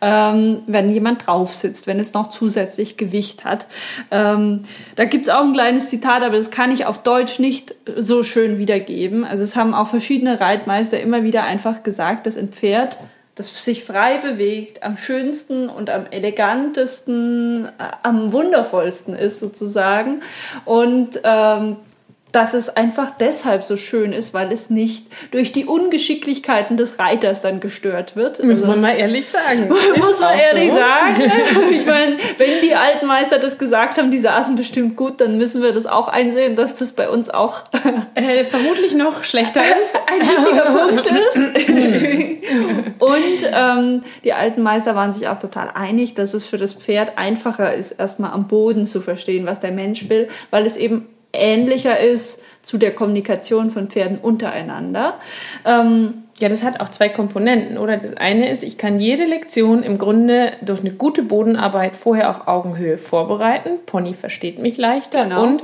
ähm, 0.00 0.62
wenn 0.66 0.90
jemand 0.90 1.26
drauf 1.26 1.52
sitzt, 1.52 1.86
wenn 1.86 2.00
es 2.00 2.14
noch 2.14 2.28
zusätzlich 2.28 2.96
Gewicht 2.96 3.44
hat. 3.44 3.66
Ähm, 4.10 4.62
da 4.96 5.04
gibt 5.04 5.28
es 5.28 5.34
auch 5.34 5.42
ein 5.42 5.52
kleines 5.52 5.88
Zitat, 5.88 6.22
aber 6.22 6.36
das 6.36 6.50
kann 6.50 6.70
ich 6.72 6.86
auf 6.86 7.02
Deutsch 7.02 7.38
nicht 7.38 7.74
so 7.96 8.22
schön 8.22 8.58
wiedergeben. 8.58 9.24
Also 9.24 9.44
es 9.44 9.56
haben 9.56 9.74
auch 9.74 9.86
verschiedene 9.86 10.40
Reitmeister 10.40 11.00
immer 11.00 11.22
wieder 11.22 11.44
einfach 11.44 11.82
gesagt, 11.82 12.26
dass 12.26 12.36
ein 12.36 12.48
Pferd 12.48 12.98
das 13.42 13.64
sich 13.64 13.84
frei 13.84 14.18
bewegt, 14.18 14.82
am 14.82 14.96
schönsten 14.96 15.68
und 15.68 15.90
am 15.90 16.06
elegantesten, 16.06 17.66
äh, 17.66 17.70
am 18.02 18.32
wundervollsten 18.32 19.16
ist 19.16 19.40
sozusagen. 19.40 20.22
Und 20.64 21.20
ähm, 21.24 21.76
dass 22.32 22.54
es 22.54 22.70
einfach 22.70 23.12
deshalb 23.14 23.62
so 23.62 23.76
schön 23.76 24.12
ist, 24.12 24.32
weil 24.32 24.50
es 24.50 24.70
nicht 24.70 25.06
durch 25.30 25.52
die 25.52 25.66
Ungeschicklichkeiten 25.66 26.78
des 26.78 26.98
Reiters 26.98 27.42
dann 27.42 27.60
gestört 27.60 28.16
wird. 28.16 28.42
Muss 28.42 28.60
also, 28.60 28.66
man 28.66 28.80
mal 28.80 28.96
ehrlich 28.96 29.28
sagen. 29.28 29.68
muss 29.96 30.20
man 30.20 30.38
ehrlich 30.38 30.70
so. 30.70 30.76
sagen. 30.76 31.32
ich 31.70 31.84
meine, 31.84 32.16
wenn 32.38 32.60
die 32.62 32.74
alten 32.74 33.06
Meister 33.06 33.38
das 33.38 33.58
gesagt 33.58 33.98
haben, 33.98 34.10
die 34.10 34.18
saßen 34.18 34.56
bestimmt 34.56 34.96
gut, 34.96 35.20
dann 35.20 35.36
müssen 35.36 35.62
wir 35.62 35.72
das 35.72 35.86
auch 35.86 36.08
einsehen, 36.08 36.56
dass 36.56 36.74
das 36.74 36.94
bei 36.94 37.08
uns 37.08 37.28
auch 37.28 37.64
äh, 38.14 38.44
vermutlich 38.44 38.94
noch 38.94 39.24
schlechter 39.24 39.60
ist. 39.60 39.94
Ein 40.06 40.20
wichtiger 40.20 40.70
Punkt 40.70 41.06
ist. 41.06 41.36
Und 42.98 43.50
ähm, 43.52 44.02
die 44.24 44.32
alten 44.32 44.62
Meister 44.62 44.94
waren 44.94 45.12
sich 45.12 45.28
auch 45.28 45.38
total 45.38 45.70
einig, 45.74 46.14
dass 46.14 46.32
es 46.32 46.46
für 46.46 46.56
das 46.56 46.72
Pferd 46.72 47.18
einfacher 47.18 47.74
ist, 47.74 47.92
erstmal 47.92 48.32
am 48.32 48.48
Boden 48.48 48.86
zu 48.86 49.02
verstehen, 49.02 49.44
was 49.44 49.60
der 49.60 49.72
Mensch 49.72 50.08
will, 50.08 50.28
weil 50.50 50.64
es 50.64 50.76
eben 50.76 51.06
ähnlicher 51.32 51.98
ist 51.98 52.40
zu 52.62 52.78
der 52.78 52.94
Kommunikation 52.94 53.70
von 53.70 53.88
Pferden 53.88 54.18
untereinander. 54.18 55.14
Ähm, 55.64 56.22
ja, 56.42 56.48
das 56.48 56.64
hat 56.64 56.80
auch 56.80 56.88
zwei 56.88 57.08
Komponenten, 57.08 57.78
oder? 57.78 57.96
Das 57.98 58.16
eine 58.16 58.50
ist, 58.50 58.64
ich 58.64 58.76
kann 58.76 58.98
jede 58.98 59.24
Lektion 59.24 59.84
im 59.84 59.96
Grunde 59.96 60.50
durch 60.60 60.80
eine 60.80 60.90
gute 60.90 61.22
Bodenarbeit 61.22 61.94
vorher 61.94 62.30
auf 62.30 62.48
Augenhöhe 62.48 62.98
vorbereiten. 62.98 63.78
Pony 63.86 64.12
versteht 64.12 64.58
mich 64.58 64.76
leichter. 64.76 65.24
Genau. 65.24 65.42
Und 65.42 65.62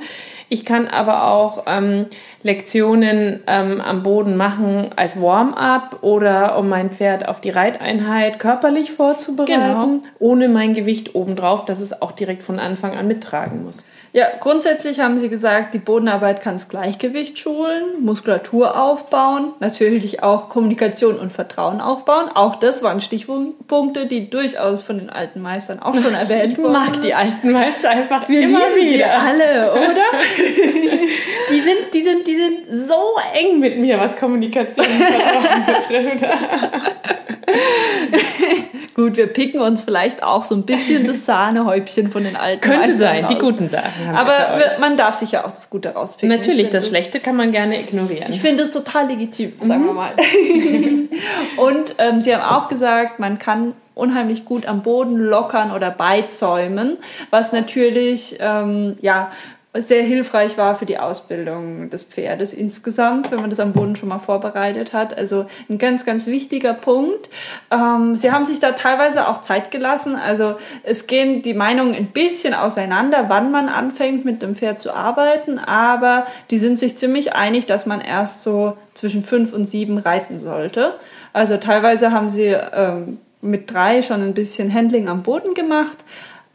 ich 0.49 0.65
kann 0.65 0.87
aber 0.87 1.33
auch 1.33 1.65
ähm, 1.67 2.07
Lektionen 2.45 3.41
ähm, 3.49 3.81
am 3.81 4.05
Boden 4.05 4.37
machen 4.37 4.87
als 4.95 5.21
Warm-up 5.21 5.99
oder 6.03 6.57
um 6.59 6.69
mein 6.69 6.91
Pferd 6.93 7.29
auf 7.29 7.41
die 7.41 7.51
Reiteinheit 7.51 8.39
körperlich 8.39 8.93
vorzubereiten, 8.93 9.53
genau. 9.53 10.01
ohne 10.21 10.49
mein 10.49 10.75
Gewicht 10.75 11.17
obendrauf, 11.17 11.65
dass 11.65 11.81
es 11.81 12.01
auch 12.01 12.13
direkt 12.13 12.45
von 12.45 12.61
Anfang 12.61 12.97
an 12.97 13.09
mittragen 13.09 13.65
muss. 13.65 13.85
Ja, 14.13 14.27
grundsätzlich 14.41 15.01
haben 15.01 15.19
sie 15.19 15.29
gesagt, 15.29 15.75
die 15.75 15.79
Bodenarbeit 15.79 16.41
kann 16.41 16.55
das 16.55 16.69
Gleichgewicht 16.69 17.39
schulen, 17.39 18.03
Muskulatur 18.03 18.81
aufbauen, 18.81 19.53
natürlich 19.61 20.23
auch 20.23 20.49
Kommunikation 20.49 21.17
und 21.19 21.33
Vertrauen 21.33 21.81
aufbauen. 21.81 22.29
Auch 22.35 22.57
das 22.57 22.83
waren 22.83 23.01
Stichpunkte, 23.01 24.07
die 24.07 24.31
durchaus 24.31 24.83
von 24.83 24.99
den 24.99 25.11
alten 25.11 25.43
Meistern 25.43 25.81
auch 25.81 25.95
schon 25.95 26.15
erwähnt 26.15 26.57
wurden. 26.57 26.73
Ich 26.73 26.91
mag 26.91 27.03
die 27.03 27.15
alten 27.15 27.53
Meister 27.53 27.91
einfach 27.91 28.29
Wir 28.29 28.43
immer 28.43 28.75
wieder. 28.77 29.19
alle, 29.21 29.73
oder? 29.73 30.05
Die 31.51 31.61
sind, 31.61 31.95
die, 31.95 32.03
sind, 32.03 32.27
die 32.27 32.37
sind 32.37 32.87
so 32.89 33.17
eng 33.35 33.59
mit 33.59 33.79
mir, 33.79 33.99
was 33.99 34.17
Kommunikation 34.19 34.85
und 34.85 34.93
Vertrauen 34.93 35.65
betrifft. 35.67 36.27
Gut, 38.99 39.17
wir 39.17 39.29
picken 39.29 39.61
uns 39.61 39.83
vielleicht 39.83 40.25
auch 40.25 40.43
so 40.43 40.57
ein 40.57 40.65
bisschen 40.65 41.07
das 41.07 41.25
Sahnehäubchen 41.25 42.11
von 42.11 42.25
den 42.25 42.35
alten 42.35 42.61
Könnte 42.61 42.95
sein, 42.95 43.29
die 43.29 43.35
raus. 43.35 43.43
guten 43.43 43.69
Sachen 43.69 44.09
haben 44.09 44.17
Aber 44.17 44.61
man 44.81 44.97
darf 44.97 45.15
sich 45.15 45.31
ja 45.31 45.45
auch 45.45 45.53
das 45.53 45.71
Gute 45.71 45.91
rauspicken. 45.91 46.33
Ich 46.33 46.37
Natürlich, 46.39 46.63
finde 46.67 46.79
das 46.79 46.89
Schlechte 46.89 47.21
kann 47.21 47.37
man 47.37 47.53
gerne 47.53 47.79
ignorieren. 47.81 48.27
Ich 48.31 48.41
finde 48.41 48.65
es 48.65 48.73
total 48.73 49.07
legitim, 49.07 49.53
sagen 49.63 49.83
Mhm. 49.83 49.87
wir 49.87 49.93
mal. 49.93 50.15
Und 51.59 51.95
ähm, 51.99 52.21
Sie 52.23 52.35
haben 52.35 52.43
auch 52.43 52.69
gesagt, 52.69 53.21
man 53.21 53.39
kann 53.39 53.75
unheimlich 53.95 54.45
gut 54.45 54.67
am 54.67 54.83
Boden 54.83 55.17
lockern 55.17 55.71
oder 55.71 55.93
beizäumen, 55.93 56.97
was 57.31 57.53
natürlich 57.53 58.37
ähm, 58.41 58.97
ja 59.01 59.31
sehr 59.81 60.03
hilfreich 60.03 60.59
war 60.59 60.77
für 60.77 60.87
die 60.87 60.99
Ausbildung 60.99 61.91
des 61.91 62.05
Pferdes 62.05 62.53
insgesamt, 62.53 63.31
wenn 63.31 63.41
man 63.41 63.51
das 63.51 63.61
am 63.61 63.73
Boden 63.73 63.97
schon 63.97 64.09
mal 64.09 64.19
vorbereitet 64.19 64.93
hat. 64.93 65.17
Also 65.17 65.47
ein 65.69 65.79
ganz, 65.79 66.05
ganz 66.05 66.27
wichtiger 66.27 66.75
Punkt. 66.75 67.31
Ähm, 67.71 68.15
Sie 68.15 68.33
haben 68.33 68.45
sich 68.45 68.61
da 68.61 68.73
teilweise 68.73 69.29
auch 69.29 69.43
Zeit 69.43 69.71
gelassen. 69.71 70.17
Also 70.17 70.57
es 70.83 71.07
gehen 71.07 71.43
die 71.43 71.55
Meinungen 71.55 71.95
ein 71.95 72.07
bisschen 72.07 72.55
auseinander, 72.55 73.27
wann 73.29 73.51
man 73.51 73.69
anfängt 73.69 74.25
mit 74.25 74.43
dem 74.43 74.57
Pferd 74.57 74.81
zu 74.81 74.93
arbeiten, 74.93 75.59
aber 75.59 76.27
die 76.51 76.59
sind 76.59 76.79
sich 76.79 76.97
ziemlich 76.97 77.35
einig, 77.35 77.67
dass 77.67 77.87
man 77.87 78.01
erst 78.01 78.43
so 78.43 78.77
zwischen 78.95 79.23
fünf 79.23 79.53
und 79.53 79.65
sieben 79.65 79.99
reiten 79.99 80.39
sollte. 80.39 80.95
Also 81.33 81.57
teilweise 81.57 82.13
haben 82.13 82.29
sie 82.29 82.57
ähm, 82.73 83.19
mit 83.41 83.73
drei 83.73 84.03
schon 84.03 84.23
ein 84.23 84.35
bisschen 84.35 84.73
Handling 84.73 85.09
am 85.09 85.23
Boden 85.23 85.55
gemacht. 85.55 85.99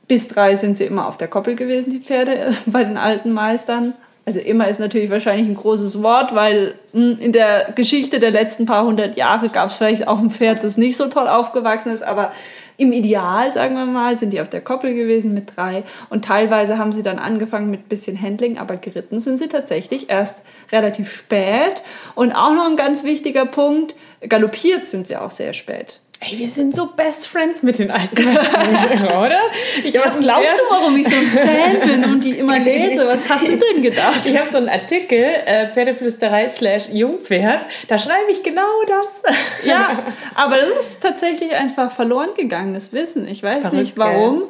Bis 0.08 0.28
drei 0.28 0.56
sind 0.56 0.78
sie 0.78 0.86
immer 0.86 1.08
auf 1.08 1.18
der 1.18 1.28
Koppel 1.28 1.56
gewesen, 1.56 1.92
die 1.92 2.00
Pferde, 2.00 2.54
bei 2.66 2.84
den 2.84 2.98
alten 2.98 3.32
Meistern. 3.32 3.94
Also 4.26 4.40
immer 4.40 4.70
ist 4.70 4.80
natürlich 4.80 5.10
wahrscheinlich 5.10 5.48
ein 5.48 5.56
großes 5.56 6.02
Wort, 6.02 6.34
weil 6.34 6.76
mh, 6.94 7.18
in 7.20 7.34
der 7.34 7.74
Geschichte 7.76 8.20
der 8.20 8.32
letzten 8.32 8.66
paar 8.66 8.86
hundert 8.86 9.18
Jahre 9.18 9.50
gab 9.50 9.68
es 9.68 9.78
vielleicht 9.78 10.08
auch 10.08 10.20
ein 10.20 10.32
Pferd, 10.32 10.64
das 10.64 10.78
nicht 10.78 10.96
so 10.96 11.08
toll 11.08 11.28
aufgewachsen 11.28 11.92
ist, 11.92 12.04
aber 12.04 12.32
im 12.78 12.92
Ideal, 12.92 13.52
sagen 13.52 13.76
wir 13.76 13.86
mal, 13.86 14.18
sind 14.18 14.32
die 14.32 14.42
auf 14.42 14.50
der 14.50 14.62
Koppel 14.62 14.96
gewesen 14.96 15.34
mit 15.34 15.56
drei 15.56 15.84
und 16.10 16.26
teilweise 16.26 16.78
haben 16.78 16.92
sie 16.92 17.04
dann 17.04 17.20
angefangen 17.20 17.70
mit 17.70 17.90
bisschen 17.90 18.20
Handling, 18.20 18.58
aber 18.58 18.78
geritten 18.78 19.20
sind 19.20 19.38
sie 19.38 19.48
tatsächlich 19.48 20.10
erst 20.10 20.42
relativ 20.72 21.12
spät. 21.12 21.84
Und 22.16 22.32
auch 22.32 22.54
noch 22.54 22.66
ein 22.66 22.76
ganz 22.76 23.04
wichtiger 23.04 23.46
Punkt, 23.46 23.96
galoppiert 24.28 24.88
sind 24.88 25.06
sie 25.06 25.18
auch 25.18 25.32
sehr 25.32 25.54
spät. 25.54 26.00
Ey, 26.26 26.40
wir 26.40 26.50
sind 26.50 26.74
so 26.74 26.86
Best 26.88 27.28
Friends 27.28 27.64
mit 27.64 27.80
den 27.80 27.92
alten 27.92 28.24
Meistern, 28.24 29.08
oder? 29.08 29.40
Ich 29.84 29.94
Ja, 29.94 30.06
was 30.06 30.20
glaubst 30.20 30.58
du, 30.58 30.64
warum 30.74 30.96
ich 30.96 31.08
so 31.08 31.16
ein 31.16 31.28
Fan 31.28 31.80
bin 31.82 32.06
und 32.06 32.24
die 32.24 32.38
immer 32.38 32.60
lese? 32.64 33.06
Was 33.06 33.28
hast 33.28 33.46
du 33.48 33.58
denn 33.58 33.82
gedacht? 33.82 34.26
Ich 34.26 34.38
habe 34.38 34.48
so 34.48 34.58
einen 34.58 34.70
Artikel, 34.70 35.18
äh, 35.20 35.68
Pferdeflüsterei 35.72 36.48
slash 36.48 36.88
Jungpferd, 36.90 37.66
da 37.90 37.98
schreibe 37.98 38.32
ich 38.32 38.44
genau 38.44 38.62
das. 38.88 39.34
Ja, 39.64 40.04
aber 40.36 40.58
das 40.58 40.88
ist 40.88 41.02
tatsächlich 41.02 41.54
einfach 41.56 41.90
verloren 41.90 42.32
gegangenes 42.36 42.92
Wissen. 42.92 43.26
Ich 43.26 43.42
weiß 43.44 43.62
Verrückt, 43.62 43.78
nicht 43.78 43.98
warum. 43.98 44.44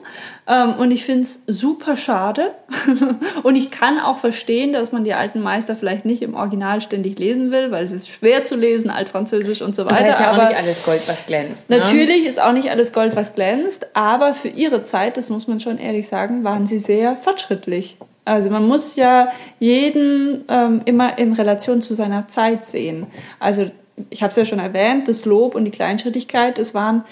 Ähm, 0.48 0.74
und 0.74 0.90
ich 0.90 1.06
finde 1.06 1.22
es 1.22 1.42
super 1.46 1.96
schade. 1.96 2.56
und 3.44 3.56
ich 3.56 3.70
kann 3.70 4.00
auch 4.00 4.18
verstehen, 4.18 4.74
dass 4.74 4.92
man 4.92 5.04
die 5.04 5.14
alten 5.14 5.40
Meister 5.40 5.76
vielleicht 5.76 6.06
nicht 6.06 6.24
im 6.24 6.34
Original 6.34 6.82
ständig 6.82 7.20
lesen 7.20 7.52
will, 7.52 7.70
weil 7.72 7.84
es 7.84 7.92
ist 7.92 8.10
schwer 8.10 8.44
zu 8.44 8.56
lesen, 8.56 8.90
altfranzösisch 8.90 9.62
und 9.62 9.76
so 9.76 9.84
Und 9.84 9.92
weiter. 9.92 10.04
da 10.04 10.10
ist 10.10 10.20
ja 10.20 10.32
aber 10.32 10.44
auch 10.46 10.50
nicht 10.50 10.58
alles 10.58 10.84
Gold, 10.84 11.08
was 11.08 11.26
glänzt. 11.28 11.63
Ne? 11.70 11.78
Natürlich 11.78 12.26
ist 12.26 12.42
auch 12.42 12.54
nicht 12.54 12.70
alles 12.72 12.94
Gold, 12.94 13.16
was 13.16 13.36
glänzt, 13.36 13.88
aber 13.94 14.34
für 14.34 14.50
ihre 14.50 14.84
Zeit, 14.84 15.18
das 15.18 15.30
muss 15.30 15.48
man 15.48 15.60
schon 15.60 15.78
ehrlich 15.78 16.08
sagen, 16.08 16.44
waren 16.44 16.68
sie 16.68 16.78
sehr 16.78 17.18
fortschrittlich. 17.18 17.98
Also 18.26 18.50
man 18.50 18.68
muss 18.68 18.96
ja 18.96 19.32
jeden 19.60 20.46
ähm, 20.48 20.82
immer 20.86 21.18
in 21.18 21.34
Relation 21.34 21.82
zu 21.82 21.94
seiner 21.94 22.28
Zeit 22.28 22.64
sehen. 22.64 23.08
Also 23.40 23.70
ich 24.10 24.24
habe 24.24 24.32
es 24.32 24.38
ja 24.38 24.46
schon 24.46 24.60
erwähnt, 24.60 25.08
das 25.08 25.26
Lob 25.26 25.56
und 25.56 25.66
die 25.66 25.72
Kleinschrittigkeit, 25.72 26.58
es 26.58 26.74
waren 26.74 27.04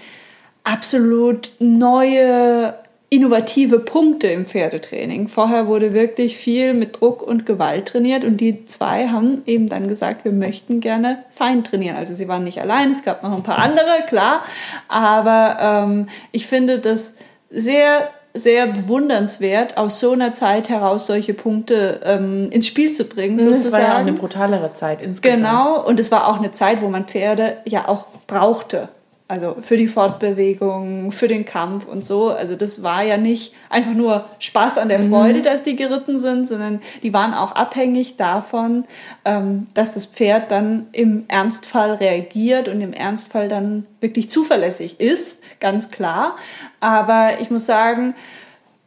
absolut 0.63 1.51
neue, 1.59 2.73
innovative 3.13 3.79
Punkte 3.79 4.27
im 4.27 4.45
Pferdetraining. 4.45 5.27
Vorher 5.27 5.67
wurde 5.67 5.91
wirklich 5.91 6.37
viel 6.37 6.73
mit 6.73 6.99
Druck 7.01 7.21
und 7.21 7.45
Gewalt 7.45 7.89
trainiert 7.89 8.23
und 8.23 8.37
die 8.37 8.65
zwei 8.65 9.09
haben 9.09 9.43
eben 9.45 9.67
dann 9.67 9.89
gesagt, 9.89 10.23
wir 10.23 10.31
möchten 10.31 10.79
gerne 10.79 11.25
fein 11.29 11.65
trainieren. 11.65 11.97
Also 11.97 12.13
sie 12.13 12.29
waren 12.29 12.45
nicht 12.45 12.61
allein, 12.61 12.89
es 12.89 13.03
gab 13.03 13.21
noch 13.21 13.35
ein 13.35 13.43
paar 13.43 13.59
andere, 13.59 14.05
klar, 14.07 14.43
aber 14.87 15.57
ähm, 15.59 16.07
ich 16.31 16.47
finde 16.47 16.79
das 16.79 17.15
sehr 17.49 18.09
sehr 18.33 18.67
bewundernswert, 18.67 19.75
aus 19.75 19.99
so 19.99 20.13
einer 20.13 20.31
Zeit 20.31 20.69
heraus 20.69 21.05
solche 21.05 21.33
Punkte 21.33 21.99
ähm, 22.05 22.49
ins 22.49 22.65
Spiel 22.65 22.93
zu 22.93 23.03
bringen, 23.03 23.37
Das 23.37 23.45
sozusagen. 23.49 23.73
war 23.73 23.89
ja 23.89 23.95
auch 23.95 23.99
eine 23.99 24.13
brutalere 24.13 24.71
Zeit 24.71 25.01
insgesamt. 25.01 25.43
Genau, 25.43 25.85
und 25.85 25.99
es 25.99 26.11
war 26.13 26.29
auch 26.29 26.37
eine 26.37 26.51
Zeit, 26.53 26.81
wo 26.81 26.87
man 26.87 27.07
Pferde 27.07 27.57
ja 27.65 27.89
auch 27.89 28.05
brauchte. 28.27 28.87
Also 29.31 29.55
für 29.61 29.77
die 29.77 29.87
Fortbewegung, 29.87 31.13
für 31.13 31.29
den 31.29 31.45
Kampf 31.45 31.85
und 31.85 32.03
so. 32.03 32.31
Also 32.31 32.57
das 32.57 32.83
war 32.83 33.01
ja 33.01 33.15
nicht 33.15 33.53
einfach 33.69 33.93
nur 33.93 34.25
Spaß 34.39 34.77
an 34.77 34.89
der 34.89 34.99
Freude, 35.03 35.41
dass 35.41 35.63
die 35.63 35.77
geritten 35.77 36.19
sind, 36.19 36.49
sondern 36.49 36.81
die 37.01 37.13
waren 37.13 37.33
auch 37.33 37.53
abhängig 37.53 38.17
davon, 38.17 38.83
ähm, 39.23 39.67
dass 39.73 39.93
das 39.93 40.05
Pferd 40.05 40.51
dann 40.51 40.87
im 40.91 41.23
Ernstfall 41.29 41.93
reagiert 41.93 42.67
und 42.67 42.81
im 42.81 42.91
Ernstfall 42.91 43.47
dann 43.47 43.85
wirklich 44.01 44.29
zuverlässig 44.29 44.99
ist, 44.99 45.41
ganz 45.61 45.89
klar. 45.89 46.35
Aber 46.81 47.39
ich 47.39 47.49
muss 47.49 47.65
sagen, 47.65 48.15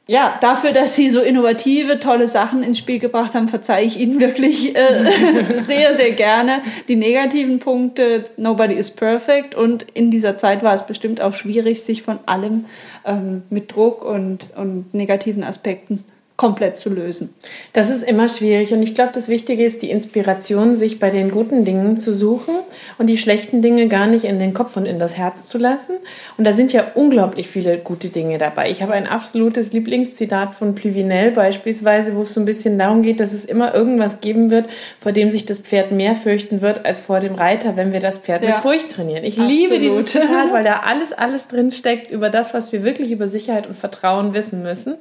ja, 0.07 0.37
dafür, 0.43 0.73
dass 0.73 0.95
sie 0.97 1.09
so 1.09 1.23
innovative, 1.23 1.99
tolle 1.99 2.29
Sachen 2.29 2.63
ins 2.63 2.77
Spiel 2.77 2.99
gebracht 2.99 3.35
haben, 3.35 3.49
verzeihe 3.49 3.87
ich 3.87 3.99
ihnen 3.99 4.21
wirklich 4.21 4.77
äh, 4.77 5.61
sehr, 5.63 5.95
sehr 5.95 6.11
gerne. 6.11 6.61
Die 6.89 6.97
negativen 6.97 7.59
Punkte, 7.59 8.25
nobody 8.37 8.75
is 8.75 8.91
perfect. 8.91 9.55
Und 9.55 9.87
in 9.95 10.11
dieser 10.11 10.37
Zeit 10.37 10.63
war 10.63 10.75
es 10.75 10.85
bestimmt 10.85 11.23
auch 11.23 11.33
schwierig, 11.33 11.85
sich 11.85 12.03
von 12.03 12.19
allem 12.27 12.67
ähm, 13.07 13.45
mit 13.49 13.75
Druck 13.75 14.05
und, 14.05 14.49
und 14.57 14.93
negativen 14.93 15.43
Aspekten 15.43 15.99
komplett 16.37 16.77
zu 16.77 16.91
lösen. 16.91 17.33
Das 17.75 17.91
ist 17.91 18.03
immer 18.03 18.29
schwierig 18.29 18.73
und 18.73 18.83
ich 18.83 18.97
glaube, 18.97 19.13
das 19.15 19.29
Wichtige 19.29 19.65
ist, 19.65 19.83
die 19.83 19.91
Inspiration, 19.91 20.75
sich 20.75 20.99
bei 20.99 21.11
den 21.11 21.31
guten 21.31 21.65
Dingen 21.65 21.97
zu 21.97 22.13
suchen 22.13 22.57
und 22.99 23.07
die 23.07 23.19
schlechten 23.19 23.63
Dinge 23.63 23.87
gar 23.87 24.09
nicht 24.09 24.25
in 24.25 24.41
den 24.41 24.53
Kopf 24.53 24.77
und 24.77 24.85
in 24.85 24.99
das 24.99 25.17
Herz 25.17 25.47
zu 25.47 25.59
lassen. 25.59 25.93
Und 26.37 26.45
da 26.45 26.53
sind 26.53 26.73
ja 26.73 26.87
unglaublich 26.97 27.47
viele 27.49 27.79
gute 27.79 28.09
Dinge 28.09 28.39
dabei. 28.39 28.69
Ich 28.69 28.83
habe 28.83 28.95
ein 28.95 29.07
absolutes 29.07 29.73
Lieblingszitat 29.73 30.57
von 30.57 30.75
Pluvinel 30.75 31.31
beispielsweise, 31.31 32.17
wo 32.17 32.23
es 32.23 32.35
so 32.35 32.41
ein 32.41 32.47
bisschen 32.47 32.79
darum 32.81 33.03
geht, 33.03 33.21
dass 33.21 33.33
es 33.33 33.45
immer 33.45 33.73
irgendwas 33.73 34.21
geben 34.21 34.51
wird, 34.51 34.67
vor 34.99 35.13
dem 35.13 35.31
sich 35.31 35.47
das 35.47 35.61
Pferd 35.61 35.93
mehr 35.93 36.17
fürchten 36.17 36.63
wird 36.63 36.85
als 36.85 36.99
vor 37.01 37.21
dem 37.21 37.37
Reiter, 37.37 37.77
wenn 37.77 37.93
wir 37.93 38.01
das 38.01 38.19
Pferd 38.19 38.43
Ja. 38.43 38.49
mit 38.51 38.57
Furcht 38.59 38.91
trainieren. 38.91 39.23
Ich 39.23 39.37
liebe 39.37 39.75
Absolut. 39.77 39.81
dieses 39.83 40.07
Zitat, 40.11 40.51
weil 40.53 40.65
da 40.65 40.81
alles, 40.85 41.13
alles 41.13 41.47
drin 41.47 41.71
steckt 41.71 42.11
über 42.11 42.29
das, 42.29 42.55
was 42.55 42.73
wir 42.73 42.85
wirklich 42.85 43.13
über 43.13 43.29
Sicherheit 43.29 43.69
und 43.69 43.79
Vertrauen 43.79 44.35
wissen 44.35 44.63
müssen. 44.65 44.97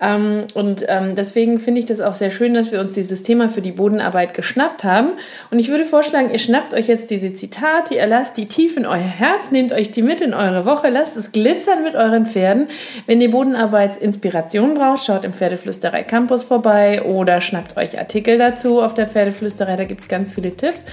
Ähm, 0.00 0.44
und 0.54 0.84
ähm, 0.88 1.14
deswegen 1.14 1.58
finde 1.58 1.80
ich 1.80 1.86
das 1.86 2.00
auch 2.00 2.14
sehr 2.14 2.30
schön, 2.30 2.54
dass 2.54 2.72
wir 2.72 2.80
uns 2.80 2.92
dieses 2.92 3.22
Thema 3.22 3.48
für 3.48 3.62
die 3.62 3.72
Bodenarbeit 3.72 4.34
geschnappt 4.34 4.84
haben. 4.84 5.10
Und 5.50 5.58
ich 5.58 5.68
würde 5.68 5.84
vorschlagen, 5.84 6.30
ihr 6.30 6.38
schnappt 6.38 6.74
euch 6.74 6.88
jetzt 6.88 7.10
diese 7.10 7.32
Zitate, 7.32 7.94
ihr 7.94 8.06
lasst 8.06 8.36
die 8.36 8.46
tief 8.46 8.76
in 8.76 8.86
euer 8.86 8.96
Herz, 8.96 9.50
nehmt 9.50 9.72
euch 9.72 9.90
die 9.90 10.02
mit 10.02 10.20
in 10.20 10.34
eure 10.34 10.66
Woche, 10.66 10.88
lasst 10.88 11.16
es 11.16 11.32
glitzern 11.32 11.82
mit 11.82 11.94
euren 11.94 12.26
Pferden. 12.26 12.68
Wenn 13.06 13.20
ihr 13.20 13.30
Bodenarbeitsinspiration 13.30 14.74
braucht, 14.74 15.04
schaut 15.04 15.24
im 15.24 15.32
Pferdeflüsterei 15.32 16.02
Campus 16.02 16.44
vorbei 16.44 17.02
oder 17.02 17.40
schnappt 17.40 17.76
euch 17.76 17.98
Artikel 17.98 18.38
dazu 18.38 18.82
auf 18.82 18.94
der 18.94 19.08
Pferdeflüsterei, 19.08 19.76
da 19.76 19.84
gibt 19.84 20.00
es 20.00 20.08
ganz 20.08 20.32
viele 20.32 20.56
Tipps. 20.56 20.84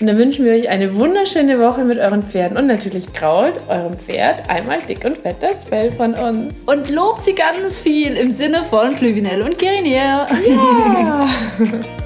Und 0.00 0.06
dann 0.08 0.18
wünschen 0.18 0.44
wir 0.44 0.52
euch 0.52 0.68
eine 0.68 0.94
wunderschöne 0.94 1.58
Woche 1.58 1.84
mit 1.84 1.98
euren 1.98 2.22
Pferden 2.22 2.58
und 2.58 2.66
natürlich 2.66 3.12
krault 3.14 3.54
eurem 3.68 3.94
Pferd 3.94 4.48
einmal 4.50 4.78
dick 4.82 5.04
und 5.04 5.16
fett 5.16 5.36
das 5.40 5.64
Fell 5.64 5.90
von 5.90 6.12
uns. 6.14 6.60
Und 6.66 6.90
lobt 6.90 7.24
sie 7.24 7.34
ganz 7.34 7.80
viel 7.80 8.14
im 8.16 8.30
Sinne 8.30 8.62
von 8.64 8.94
Pluvinel 8.94 9.42
und 9.42 9.58
Guerinier. 9.58 10.26
Ja. 10.46 11.28